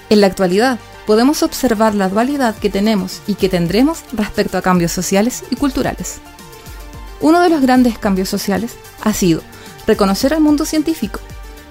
En 0.10 0.20
la 0.20 0.28
actualidad, 0.28 0.80
podemos 1.06 1.44
observar 1.44 1.96
la 1.96 2.10
dualidad 2.10 2.58
que 2.58 2.70
tenemos 2.70 3.22
y 3.26 3.36
que 3.36 3.48
tendremos 3.48 4.04
respecto 4.12 4.58
a 4.58 4.62
cambios 4.62 4.92
sociales 4.92 5.46
y 5.50 5.56
culturales. 5.56 6.20
Uno 7.22 7.42
de 7.42 7.50
los 7.50 7.62
grandes 7.62 7.98
cambios 7.98 8.30
sociales 8.30 8.78
ha 9.02 9.14
sido 9.14 9.42
reconocer 9.86 10.34
al 10.34 10.42
mundo 10.42 10.66
científico, 10.66 11.20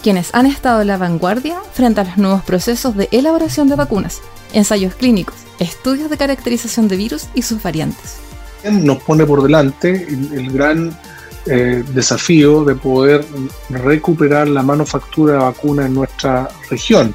quienes 0.03 0.35
han 0.35 0.47
estado 0.47 0.83
en 0.83 0.89
la 0.89 0.99
vanguardia 0.99 1.59
frente 1.73 2.01
a 2.01 2.05
los 2.05 2.19
nuevos 2.19 2.43
procesos 2.43 2.97
de 2.97 3.09
elaboración 3.13 3.69
de 3.69 3.77
vacunas, 3.77 4.21
ensayos 4.53 4.95
clínicos, 4.95 5.37
estudios 5.59 6.11
de 6.11 6.17
caracterización 6.17 6.89
de 6.89 6.97
virus 6.97 7.29
y 7.35 7.43
sus 7.43 7.63
variantes. 7.63 8.17
Nos 8.71 9.03
pone 9.03 9.25
por 9.25 9.43
delante 9.43 10.07
el, 10.09 10.53
gran 10.53 10.97
eh, 11.47 11.83
desafío 11.95 12.65
de 12.65 12.75
poder 12.75 13.25
recuperar 13.71 14.49
la 14.49 14.63
manufactura 14.63 15.35
de 15.35 15.39
vacunas 15.39 15.87
en 15.87 15.95
nuestra 15.95 16.49
región, 16.69 17.15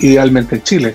idealmente 0.00 0.56
en 0.56 0.62
Chile, 0.62 0.94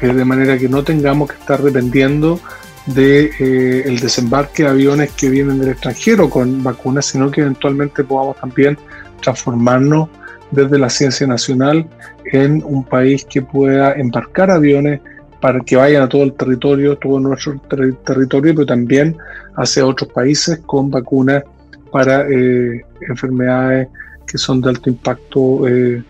de 0.00 0.24
manera 0.24 0.56
que 0.56 0.68
no 0.68 0.82
tengamos 0.82 1.30
que 1.30 1.36
estar 1.38 1.62
dependiendo 1.62 2.40
de 2.86 3.30
eh, 3.40 3.98
desembarque 4.00 4.62
de 4.62 4.68
aviones 4.70 5.12
que 5.12 5.28
vienen 5.28 5.58
del 5.58 5.70
extranjero 5.70 6.30
con 6.30 6.62
vacunas, 6.62 7.06
sino 7.06 7.30
que 7.30 7.40
eventualmente 7.40 8.04
podamos 8.04 8.36
también 8.38 8.78
transformarnos 9.20 10.08
desde 10.50 10.78
la 10.78 10.88
ciencia 10.88 11.26
nacional 11.26 11.86
en 12.32 12.62
un 12.64 12.84
país 12.84 13.24
que 13.24 13.42
pueda 13.42 13.94
embarcar 13.94 14.50
aviones 14.50 15.00
para 15.40 15.60
que 15.60 15.76
vayan 15.76 16.02
a 16.02 16.08
todo 16.08 16.22
el 16.22 16.32
territorio, 16.32 16.96
todo 16.96 17.20
nuestro 17.20 17.58
territorio, 17.60 18.54
pero 18.54 18.66
también 18.66 19.16
hacia 19.56 19.84
otros 19.84 20.10
países 20.12 20.60
con 20.64 20.90
vacunas 20.90 21.42
para 21.90 22.26
eh, 22.28 22.84
enfermedades 23.08 23.88
que 24.26 24.38
son 24.38 24.60
de 24.60 24.70
alto 24.70 24.90
impacto 24.90 25.68
eh, 25.68 26.02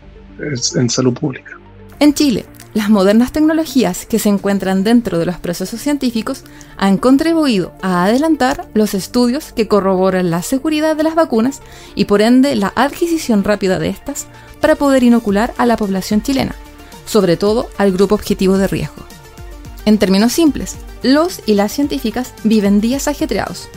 en 0.74 0.90
salud 0.90 1.14
pública. 1.14 1.52
En 1.98 2.12
Chile, 2.12 2.44
las 2.76 2.90
modernas 2.90 3.32
tecnologías 3.32 4.04
que 4.04 4.18
se 4.18 4.28
encuentran 4.28 4.84
dentro 4.84 5.18
de 5.18 5.24
los 5.24 5.38
procesos 5.38 5.80
científicos 5.80 6.44
han 6.76 6.98
contribuido 6.98 7.72
a 7.80 8.04
adelantar 8.04 8.68
los 8.74 8.92
estudios 8.92 9.52
que 9.52 9.66
corroboran 9.66 10.30
la 10.30 10.42
seguridad 10.42 10.94
de 10.94 11.02
las 11.02 11.14
vacunas 11.14 11.62
y 11.94 12.04
por 12.04 12.20
ende 12.20 12.54
la 12.54 12.74
adquisición 12.76 13.44
rápida 13.44 13.78
de 13.78 13.88
estas 13.88 14.26
para 14.60 14.74
poder 14.76 15.04
inocular 15.04 15.54
a 15.56 15.64
la 15.64 15.78
población 15.78 16.20
chilena, 16.20 16.54
sobre 17.06 17.38
todo 17.38 17.70
al 17.78 17.92
grupo 17.92 18.14
objetivo 18.14 18.58
de 18.58 18.68
riesgo. 18.68 19.06
En 19.86 19.96
términos 19.96 20.34
simples, 20.34 20.76
los 21.02 21.40
y 21.46 21.54
las 21.54 21.72
científicas 21.72 22.34
viven 22.44 22.82
días 22.82 23.08
ajetreados. 23.08 23.70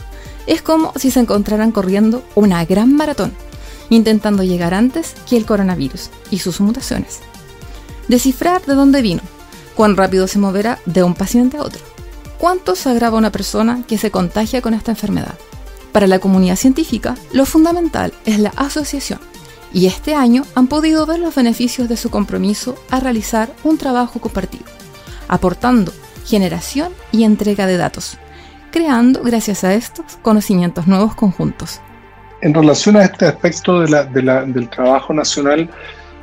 Es 0.46 0.60
como 0.60 0.92
si 0.96 1.10
se 1.10 1.20
encontraran 1.20 1.72
corriendo 1.72 2.22
una 2.34 2.62
gran 2.66 2.94
maratón, 2.94 3.32
intentando 3.88 4.42
llegar 4.42 4.74
antes 4.74 5.14
que 5.26 5.38
el 5.38 5.46
coronavirus 5.46 6.10
y 6.30 6.40
sus 6.40 6.60
mutaciones 6.60 7.20
descifrar 8.10 8.60
de 8.66 8.74
dónde 8.74 9.02
vino, 9.02 9.22
cuán 9.76 9.96
rápido 9.96 10.26
se 10.26 10.40
moverá 10.40 10.80
de 10.84 11.04
un 11.04 11.14
paciente 11.14 11.58
a 11.58 11.62
otro, 11.62 11.80
cuánto 12.38 12.74
se 12.74 12.90
agrava 12.90 13.16
una 13.16 13.30
persona 13.30 13.84
que 13.86 13.98
se 13.98 14.10
contagia 14.10 14.60
con 14.60 14.74
esta 14.74 14.90
enfermedad. 14.90 15.36
Para 15.92 16.08
la 16.08 16.18
comunidad 16.18 16.56
científica, 16.56 17.14
lo 17.32 17.46
fundamental 17.46 18.12
es 18.26 18.40
la 18.40 18.52
asociación, 18.56 19.20
y 19.72 19.86
este 19.86 20.16
año 20.16 20.42
han 20.56 20.66
podido 20.66 21.06
ver 21.06 21.20
los 21.20 21.36
beneficios 21.36 21.88
de 21.88 21.96
su 21.96 22.10
compromiso 22.10 22.74
a 22.90 22.98
realizar 22.98 23.54
un 23.62 23.78
trabajo 23.78 24.20
compartido, 24.20 24.64
aportando 25.28 25.92
generación 26.26 26.92
y 27.12 27.22
entrega 27.22 27.66
de 27.66 27.76
datos, 27.76 28.18
creando 28.72 29.22
gracias 29.22 29.62
a 29.62 29.74
estos 29.74 30.18
conocimientos 30.20 30.88
nuevos 30.88 31.14
conjuntos. 31.14 31.80
En 32.42 32.54
relación 32.54 32.96
a 32.96 33.04
este 33.04 33.26
aspecto 33.26 33.82
del 33.82 34.68
trabajo 34.70 35.14
nacional, 35.14 35.70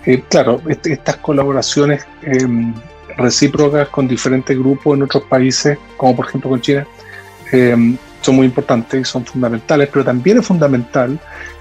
eh, 0.07 0.23
claro, 0.29 0.61
este, 0.69 0.93
estas 0.93 1.17
colaboraciones 1.17 2.05
em, 2.21 2.73
recíprocas 3.17 3.89
con 3.89 4.07
diferentes 4.07 4.57
grupos 4.57 4.95
en 4.95 5.03
otros 5.03 5.23
países, 5.23 5.77
como 5.97 6.15
por 6.15 6.27
ejemplo 6.27 6.51
con 6.51 6.61
China, 6.61 6.87
em, 7.51 7.97
son 8.21 8.37
muy 8.37 8.45
importantes 8.45 9.01
y 9.01 9.03
son 9.03 9.25
fundamentales, 9.25 9.89
pero 9.91 10.05
también 10.05 10.37
es 10.37 10.45
fundamental 10.47 11.19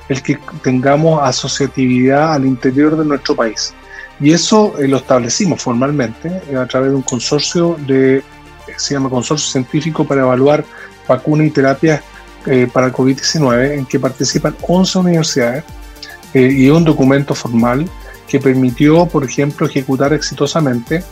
el 0.09 0.23
que 0.23 0.39
tengamos 0.63 1.21
asociatividad 1.25 2.35
al 2.35 2.47
interior 2.47 2.97
de 2.97 3.05
nuestro 3.05 3.35
país. 3.35 3.75
Y 4.21 4.31
eso 4.31 4.79
eh, 4.79 4.87
lo 4.87 4.99
establecimos 4.99 5.61
formalmente 5.61 6.41
eh, 6.49 6.55
a 6.55 6.67
través 6.67 6.91
de 6.91 6.95
un 6.95 7.03
consorcio 7.03 7.77
de, 7.85 8.23
se 8.77 8.95
llama 8.95 9.11
Consorcio 9.11 9.51
Científico 9.51 10.05
para 10.05 10.21
evaluar 10.21 10.65
vacunas 11.09 11.49
y 11.49 11.51
terapias 11.51 12.01
para 12.73 12.93
COVID-19, 12.93 13.73
en 13.73 13.87
que 13.87 13.99
participan 13.99 14.55
11 14.63 15.01
universidades 15.01 15.65
y 16.33 16.69
un 16.69 16.85
documento 16.85 17.35
formal 17.35 17.91
que 18.29 18.41
permitió, 18.41 19.07
por 19.07 19.25
ejemplo, 19.25 19.67
ejecutar 19.67 20.12
exitosamente 20.12 21.05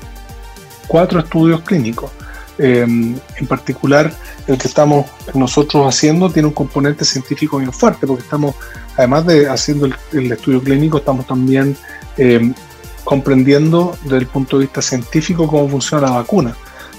cuatro 0.86 1.20
estudios 1.20 1.62
clínicos. 1.62 2.10
Em, 2.56 3.16
en 3.36 3.46
particular, 3.48 4.12
el 4.46 4.56
que 4.58 4.68
estamos 4.68 5.06
nosotros 5.34 5.86
haciendo 5.86 6.30
tiene 6.30 6.48
un 6.48 6.54
componente 6.54 7.04
científico 7.04 7.58
bien 7.58 7.72
fuerte, 7.72 8.06
porque 8.06 8.22
estamos, 8.22 8.54
además 8.96 9.26
de 9.26 9.48
haciendo 9.48 9.86
el, 10.12 10.32
estudio 10.32 10.62
clínico, 10.62 10.98
estamos 10.98 11.26
también 11.26 11.76
em, 12.16 12.54
comprendiendo 13.02 13.96
desde 14.04 14.18
el 14.18 14.26
punto 14.26 14.58
de 14.58 14.66
vista 14.66 14.82
científico 14.82 15.48
cómo 15.48 15.68
funciona 15.68 16.06
la 16.06 16.12
vacuna. 16.16 16.54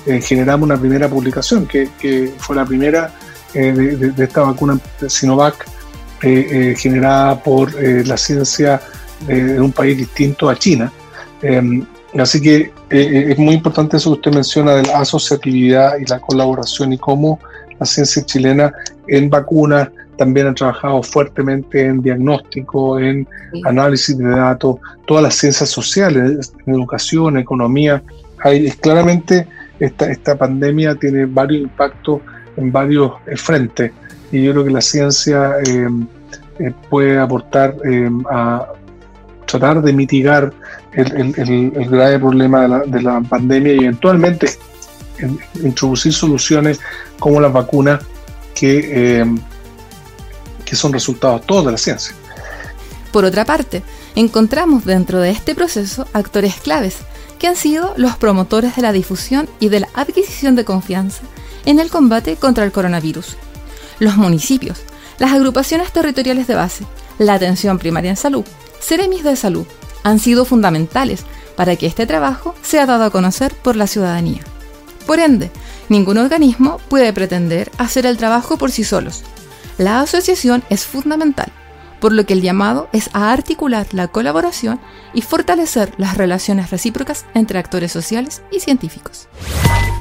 Eh, 0.05 0.21
generamos 0.21 0.65
una 0.65 0.77
primera 0.77 1.09
publicación, 1.09 1.65
que, 1.65 1.89
fue 2.37 2.55
la 2.55 2.65
primera 2.65 3.13
eh, 3.53 3.71
de, 3.71 4.23
esta 4.23 4.41
vacuna 4.41 4.77
Sinovac, 5.07 5.65
eh, 6.21 6.75
generada 6.77 7.41
por 7.41 7.73
la 7.81 8.17
ciencia 8.17 8.81
de 9.27 9.59
un 9.59 9.71
país 9.71 9.97
distinto 9.97 10.49
a 10.49 10.55
China. 10.55 10.91
Em, 11.41 11.85
así 12.17 12.41
que 12.41 12.55
eh, 12.55 12.71
eh, 12.89 13.25
es 13.31 13.37
muy 13.37 13.55
importante 13.55 13.97
eso 13.97 14.11
que 14.11 14.19
usted 14.19 14.33
menciona 14.33 14.75
de 14.75 14.83
la 14.83 14.99
asociatividad 14.99 15.97
y 15.97 16.05
la 16.05 16.19
colaboración 16.19 16.93
y 16.93 16.97
cómo 16.97 17.39
la 17.79 17.85
ciencia 17.85 18.23
chilena 18.23 18.73
en 19.07 19.29
vacunas 19.29 19.89
también 20.17 20.47
ha 20.47 20.53
trabajado 20.53 21.03
fuertemente 21.03 21.85
en 21.85 22.01
diagnóstico, 22.01 22.97
en 22.99 23.27
análisis 23.65 24.17
de 24.17 24.29
datos, 24.29 24.77
todas 25.05 25.23
las 25.23 25.35
ciencias 25.35 25.69
sociales, 25.69 26.53
en 26.65 26.73
educación, 26.73 27.37
economía. 27.37 28.01
Hay, 28.39 28.71
claramente 28.71 29.45
esta, 29.79 30.09
esta 30.09 30.37
pandemia 30.37 30.95
tiene 30.95 31.25
varios 31.25 31.63
impactos 31.63 32.21
en 32.55 32.71
varios 32.71 33.11
eh, 33.27 33.35
frentes 33.35 33.91
y 34.31 34.43
yo 34.43 34.51
creo 34.53 34.63
que 34.63 34.71
la 34.71 34.81
ciencia 34.81 35.55
em, 35.65 36.07
puede 36.89 37.19
aportar 37.19 37.75
em, 37.83 38.23
a, 38.29 38.67
tratar 39.45 39.81
de 39.81 39.93
mitigar 39.93 40.53
el, 40.93 41.71
grave 41.89 42.19
problema 42.19 42.67
de 42.85 43.01
la, 43.01 43.21
pandemia 43.21 43.73
y 43.73 43.79
eventualmente 43.79 44.49
introducir 45.63 46.13
soluciones 46.13 46.79
como 47.19 47.39
las 47.39 47.53
vacunas 47.53 48.03
que, 48.53 49.21
eh, 49.21 49.25
que 50.63 50.75
son 50.75 50.93
resultados 50.93 51.45
todos 51.45 51.65
de 51.65 51.71
la 51.71 51.77
ciencia. 51.77 52.15
Por 53.11 53.23
otra 53.23 53.45
parte, 53.45 53.81
encontramos 54.15 54.85
dentro 54.85 55.21
de 55.21 55.31
este 55.31 55.55
proceso 55.55 56.07
actores 56.13 56.55
claves, 56.55 56.97
que 57.39 57.47
han 57.47 57.55
sido 57.55 57.93
los 57.97 58.17
promotores 58.17 58.75
de 58.75 58.81
la 58.81 58.91
difusión 58.91 59.47
y 59.59 59.69
de 59.69 59.81
la 59.81 59.89
adquisición 59.93 60.55
de 60.55 60.65
confianza 60.65 61.21
en 61.65 61.79
el 61.79 61.89
combate 61.89 62.35
contra 62.37 62.63
el 62.63 62.71
coronavirus. 62.71 63.37
Los 63.99 64.17
municipios, 64.17 64.79
las 65.17 65.33
agrupaciones 65.33 65.91
territoriales 65.91 66.47
de 66.47 66.55
base, 66.55 66.85
la 67.17 67.35
atención 67.35 67.79
primaria 67.79 68.11
en 68.11 68.17
salud, 68.17 68.45
Ceremis 68.79 69.23
de 69.23 69.35
Salud, 69.35 69.65
han 70.03 70.19
sido 70.19 70.45
fundamentales 70.45 71.25
para 71.55 71.75
que 71.75 71.87
este 71.87 72.05
trabajo 72.05 72.55
sea 72.61 72.85
dado 72.85 73.05
a 73.05 73.09
conocer 73.09 73.53
por 73.55 73.75
la 73.75 73.87
ciudadanía. 73.87 74.41
Por 75.05 75.19
ende, 75.19 75.51
ningún 75.89 76.17
organismo 76.17 76.79
puede 76.89 77.13
pretender 77.13 77.71
hacer 77.77 78.05
el 78.05 78.17
trabajo 78.17 78.57
por 78.57 78.71
sí 78.71 78.83
solos. 78.83 79.23
La 79.77 80.01
asociación 80.01 80.63
es 80.69 80.85
fundamental, 80.85 81.51
por 81.99 82.11
lo 82.11 82.25
que 82.25 82.33
el 82.33 82.41
llamado 82.41 82.89
es 82.91 83.09
a 83.13 83.31
articular 83.31 83.87
la 83.91 84.07
colaboración 84.07 84.79
y 85.13 85.21
fortalecer 85.21 85.93
las 85.97 86.17
relaciones 86.17 86.69
recíprocas 86.69 87.25
entre 87.33 87.59
actores 87.59 87.91
sociales 87.91 88.41
y 88.51 88.59
científicos. 88.59 89.27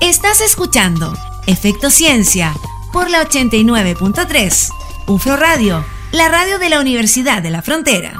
Estás 0.01 0.41
escuchando 0.41 1.15
Efecto 1.47 1.91
Ciencia 1.91 2.53
por 2.93 3.11
la 3.11 3.23
89.3, 3.25 4.69
UFRO 5.07 5.37
Radio, 5.37 5.85
la 6.15 6.29
radio 6.29 6.61
de 6.61 6.69
la 6.69 6.81
Universidad 6.81 7.43
de 7.43 7.51
la 7.51 7.61
Frontera. 7.61 8.13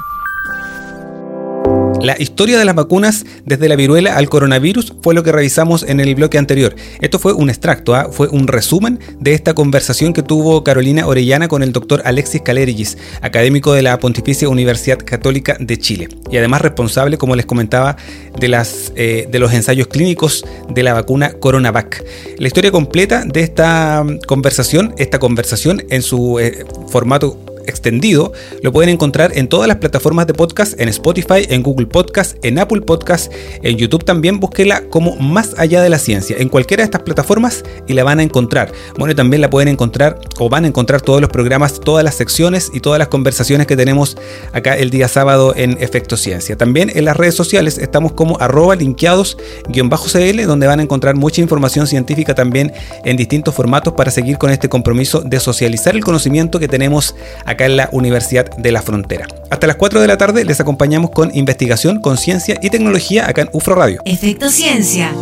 La 2.03 2.21
historia 2.21 2.59
de 2.59 2.65
las 2.65 2.75
vacunas 2.75 3.25
desde 3.47 3.69
la 3.69 3.77
viruela 3.77 4.17
al 4.17 4.29
coronavirus 4.29 4.95
fue 5.01 5.15
lo 5.15 5.23
que 5.23 5.31
revisamos 5.31 5.85
en 5.85 6.01
el 6.01 6.13
bloque 6.17 6.37
anterior. 6.37 6.75
Esto 7.01 7.21
fue 7.21 7.33
un 7.33 7.51
extracto, 7.51 7.95
¿ah? 7.95 8.09
fue 8.11 8.27
un 8.29 8.49
resumen 8.49 8.99
de 9.21 9.33
esta 9.33 9.55
conversación 9.55 10.13
que 10.13 10.25
tuvo 10.25 10.65
Carolina 10.65 11.07
Orellana 11.07 11.47
con 11.47 11.63
el 11.63 11.73
doctor 11.73 12.03
Alexis 12.05 12.43
Calerigis, 12.43 12.99
académico 13.23 13.73
de 13.73 13.83
la 13.83 14.01
Pontificia 14.01 14.49
Universidad 14.49 14.99
Católica 14.99 15.57
de 15.61 15.79
Chile 15.79 16.09
y 16.31 16.37
además 16.37 16.63
responsable, 16.63 17.17
como 17.17 17.37
les 17.37 17.47
comentaba, 17.47 17.97
de, 18.39 18.65
eh, 18.97 19.29
los 19.33 19.53
ensayos 19.53 19.87
clínicos 19.87 20.45
de 20.69 20.83
la 20.83 20.95
vacuna 20.95 21.33
CoronaVac. 21.35 22.05
La 22.39 22.49
historia 22.49 22.73
completa 22.73 23.25
de 23.25 23.41
esta 23.41 24.03
mm, 24.03 24.19
conversación, 24.27 24.95
esta 24.99 25.21
conversación 25.21 25.85
en 25.91 26.03
su 26.03 26.41
eh, 26.41 26.67
formato 26.89 27.39
extendido 27.67 28.33
lo 28.63 28.73
pueden 28.73 28.91
encontrar 28.91 29.33
en 29.35 29.49
todas 29.49 29.69
las 29.69 29.79
plataformas 29.79 30.27
de 30.27 30.35
podcast, 30.35 30.81
en 30.81 30.89
Spotify, 30.89 31.47
en 31.49 31.63
Google 31.63 31.87
Podcast, 31.87 32.37
en 32.43 32.59
Apple 32.59 32.83
Podcast, 32.83 33.33
en 33.63 33.77
YouTube 33.77 34.05
también 34.05 34.41
búsquela 34.41 34.83
como 34.89 35.17
Más 35.17 35.55
allá 35.59 35.83
de 35.83 35.89
la 35.89 35.99
ciencia, 35.99 36.37
en 36.39 36.49
cualquiera 36.49 36.83
de 36.83 36.87
estas 36.87 37.03
plataformas 37.03 37.63
y 37.87 37.93
la 37.93 38.05
van 38.05 38.21
a 38.21 38.23
encontrar. 38.23 38.73
Bueno, 38.99 39.15
también 39.15 39.41
la 39.41 39.51
pueden 39.51 39.69
encontrar 39.69 40.19
o 40.39 40.49
van 40.49 40.65
a 40.65 40.69
encontrar 40.69 41.01
todos 41.01 41.21
los 41.21 41.31
programas, 41.31 41.81
todas 41.81 42.05
las 42.05 42.15
secciones 42.15 42.71
y 42.73 42.81
todas 42.81 42.99
las 42.99 43.09
conversaciones 43.09 43.67
que 43.67 43.77
tenemos 43.77 44.17
acá 44.53 44.77
el 44.77 44.91
día 44.91 45.09
sábado 45.09 45.55
en 45.57 45.77
Efecto 45.81 46.17
Ciencia. 46.17 46.57
También 46.57 46.91
en 46.95 47.05
las 47.05 47.17
redes 47.17 47.35
sociales 47.35 47.79
estamos 47.79 48.13
como 48.13 48.39
arroba 48.41 48.77
linkeados-cl, 48.77 50.47
donde 50.47 50.67
van 50.67 50.81
a 50.81 50.83
encontrar 50.83 51.17
mucha 51.17 51.41
información 51.41 51.87
científica 51.87 52.35
también 52.35 52.73
en 53.05 53.17
distintos 53.17 53.55
formatos 53.55 53.95
para 53.95 54.11
seguir 54.11 54.39
con 54.39 54.51
este 54.51 54.69
compromiso 54.69 55.21
de 55.21 55.41
socializar 55.41 55.95
el 55.95 56.05
conocimiento 56.05 56.59
que 56.59 56.69
tenemos 56.69 57.15
acá 57.45 57.54
acá 57.55 57.67
en 57.67 57.77
la 57.77 57.89
Universidad 57.93 58.51
de 58.57 58.73
la 58.73 58.83
Frontera. 58.83 59.27
Hasta 59.51 59.67
las 59.67 59.77
4 59.77 60.01
de 60.01 60.07
la 60.07 60.17
tarde 60.17 60.45
les 60.45 60.61
acompañamos 60.61 61.11
con 61.11 61.35
investigación, 61.35 62.01
conciencia 62.01 62.59
y 62.61 62.71
tecnología 62.71 63.29
acá 63.29 63.43
en 63.43 63.49
UFRO 63.53 63.75
Radio. 63.75 64.01
Efecto 64.05 64.51
Ciencia 64.51 65.13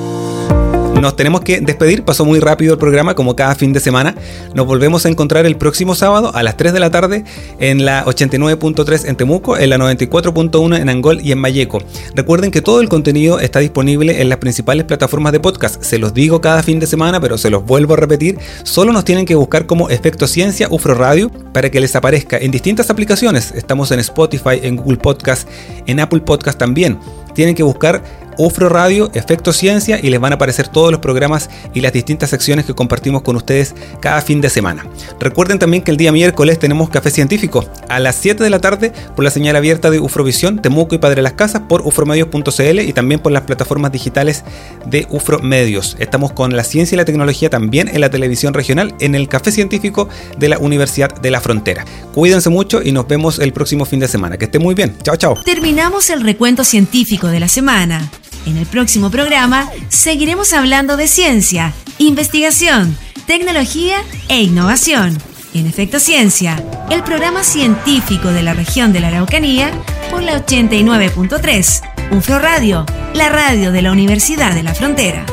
nos 1.03 1.17
tenemos 1.17 1.41
que 1.41 1.61
despedir, 1.61 2.05
pasó 2.05 2.25
muy 2.25 2.39
rápido 2.39 2.75
el 2.75 2.79
programa 2.79 3.15
como 3.15 3.35
cada 3.35 3.57
fin 3.57 3.73
de 3.73 3.81
semana. 3.81 4.15
Nos 4.55 4.67
volvemos 4.67 5.05
a 5.05 5.09
encontrar 5.09 5.45
el 5.47 5.57
próximo 5.57 5.97
sábado 5.97 6.31
a 6.33 6.45
las 6.45 6.57
3 6.57 6.73
de 6.73 6.79
la 6.79 6.91
tarde 6.91 7.25
en 7.59 7.85
la 7.85 8.05
89.3 8.05 9.09
en 9.09 9.17
Temuco, 9.17 9.59
en 9.59 9.71
la 9.71 9.79
94.1 9.79 10.81
en 10.81 10.89
Angol 10.89 11.21
y 11.21 11.33
en 11.33 11.39
Mayeco. 11.39 11.83
Recuerden 12.15 12.53
que 12.53 12.63
todo 12.63 12.81
el 12.81 12.89
contenido 12.89 13.41
está 13.41 13.59
disponible 13.59 14.23
en 14.23 14.29
las 14.29 14.39
principales 14.39 14.85
plataformas 14.85 15.33
de 15.33 15.41
podcast. 15.41 15.83
Se 15.83 15.99
los 15.99 16.15
digo 16.15 16.41
cada 16.41 16.63
fin 16.63 16.79
de 16.79 16.87
semana, 16.87 17.21
pero 17.21 17.37
se 17.37 17.51
los 17.51 17.65
vuelvo 17.65 17.95
a 17.95 17.97
repetir. 17.97 18.39
Solo 18.63 18.93
nos 18.93 19.05
tienen 19.05 19.27
que 19.27 19.35
buscar 19.35 19.67
como 19.67 19.91
Efecto 19.91 20.29
Ciencia 20.29 20.69
UFRO 20.71 20.95
Radio 20.95 21.33
para 21.53 21.69
que 21.69 21.81
les 21.81 21.97
aparezca 21.97 22.39
en 22.39 22.53
distintas 22.53 22.91
aplicaciones. 22.91 23.53
Estamos 23.57 23.91
en 23.91 23.99
Spotify, 23.99 24.61
en 24.63 24.77
Google 24.77 24.99
Podcast, 24.99 25.49
en 25.87 25.99
Apple 25.99 26.21
Podcast 26.21 26.59
también. 26.59 26.97
Tienen 27.35 27.55
que 27.55 27.63
buscar 27.63 28.03
UFRO 28.39 28.69
Radio, 28.69 29.11
Efecto 29.15 29.53
Ciencia 29.53 29.99
y 30.03 30.11
les 30.11 30.21
van 30.21 30.33
a 30.33 30.37
aparecer 30.37 30.69
todos 30.69 30.91
los 30.91 31.01
programas 31.01 31.51
y 31.75 31.81
las 31.81 31.93
distintas 31.93 32.31
secciones 32.31 32.65
que 32.65 32.75
compartimos 32.75 33.23
con 33.23 33.37
ustedes 33.37 33.75
cada 34.01 34.21
fin 34.21 34.41
de 34.41 34.51
semana. 34.51 34.85
Recuerden 35.21 35.59
también 35.59 35.83
que 35.83 35.91
el 35.91 35.97
día 35.97 36.13
miércoles 36.13 36.59
tenemos 36.59 36.91
Café 36.91 37.11
Científico 37.11 37.65
a 37.89 37.99
las 37.99 38.17
7 38.17 38.43
de 38.43 38.51
la 38.51 38.61
tarde 38.61 38.93
por 39.15 39.25
la 39.25 39.31
señal 39.31 39.57
abierta 39.57 39.91
de 39.91 40.01
Ufrovisión, 40.01 40.61
Temuco 40.61 40.95
y 40.95 40.99
Padre 40.99 41.23
Las 41.23 41.35
Casas 41.35 41.63
por 41.69 41.83
ufromedios.cl 41.83 42.81
y 42.81 42.93
también 42.93 43.21
por 43.21 43.33
las 43.33 43.43
plataformas 43.43 43.93
digitales 43.93 44.45
de 44.87 45.07
Ufro 45.11 45.39
Medios. 45.41 45.97
Estamos 45.99 46.33
con 46.33 46.57
la 46.57 46.65
ciencia 46.65 46.95
y 46.95 46.99
la 46.99 47.05
tecnología 47.05 47.51
también 47.51 47.89
en 47.89 48.01
la 48.01 48.11
televisión 48.11 48.55
regional 48.55 48.95
en 49.01 49.15
el 49.15 49.29
Café 49.29 49.53
Científico 49.53 50.09
de 50.39 50.49
la 50.49 50.59
Universidad 50.59 51.13
de 51.21 51.31
la 51.31 51.41
Frontera. 51.41 51.85
Cuídense 52.15 52.51
mucho 52.51 52.83
y 52.83 52.93
nos 52.93 53.07
vemos 53.07 53.39
el 53.39 53.53
próximo 53.53 53.85
fin 53.85 54.01
de 54.01 54.09
semana. 54.09 54.37
Que 54.37 54.47
estén 54.47 54.63
muy 54.63 54.75
bien. 54.75 54.97
Chao, 55.03 55.17
chao. 55.17 55.37
Terminamos 55.45 56.11
el 56.11 56.23
recuento 56.23 56.65
científico 56.65 57.29
de 57.29 57.41
la 57.41 57.49
semana. 57.49 58.11
En 58.47 58.57
el 58.57 58.67
próximo 58.67 59.11
programa 59.11 59.71
seguiremos 59.89 60.53
hablando 60.53 60.97
de 60.97 61.07
ciencia, 61.07 61.73
investigación, 61.99 62.97
tecnología 63.27 64.03
e 64.29 64.43
innovación. 64.43 65.17
En 65.55 65.67
Efecto 65.67 66.01
Ciencia, 66.01 66.63
el 66.91 67.03
programa 67.03 67.45
científico 67.45 68.29
de 68.29 68.43
la 68.43 68.55
región 68.55 68.93
de 68.93 69.01
la 69.01 69.09
Araucanía 69.09 69.71
por 70.11 70.23
la 70.23 70.45
89.3, 70.45 71.83
UFRO 72.11 72.39
Radio, 72.39 72.87
la 73.15 73.29
radio 73.29 73.71
de 73.71 73.83
la 73.83 73.93
Universidad 73.93 74.55
de 74.55 74.63
la 74.63 74.75
Frontera. 74.75 75.25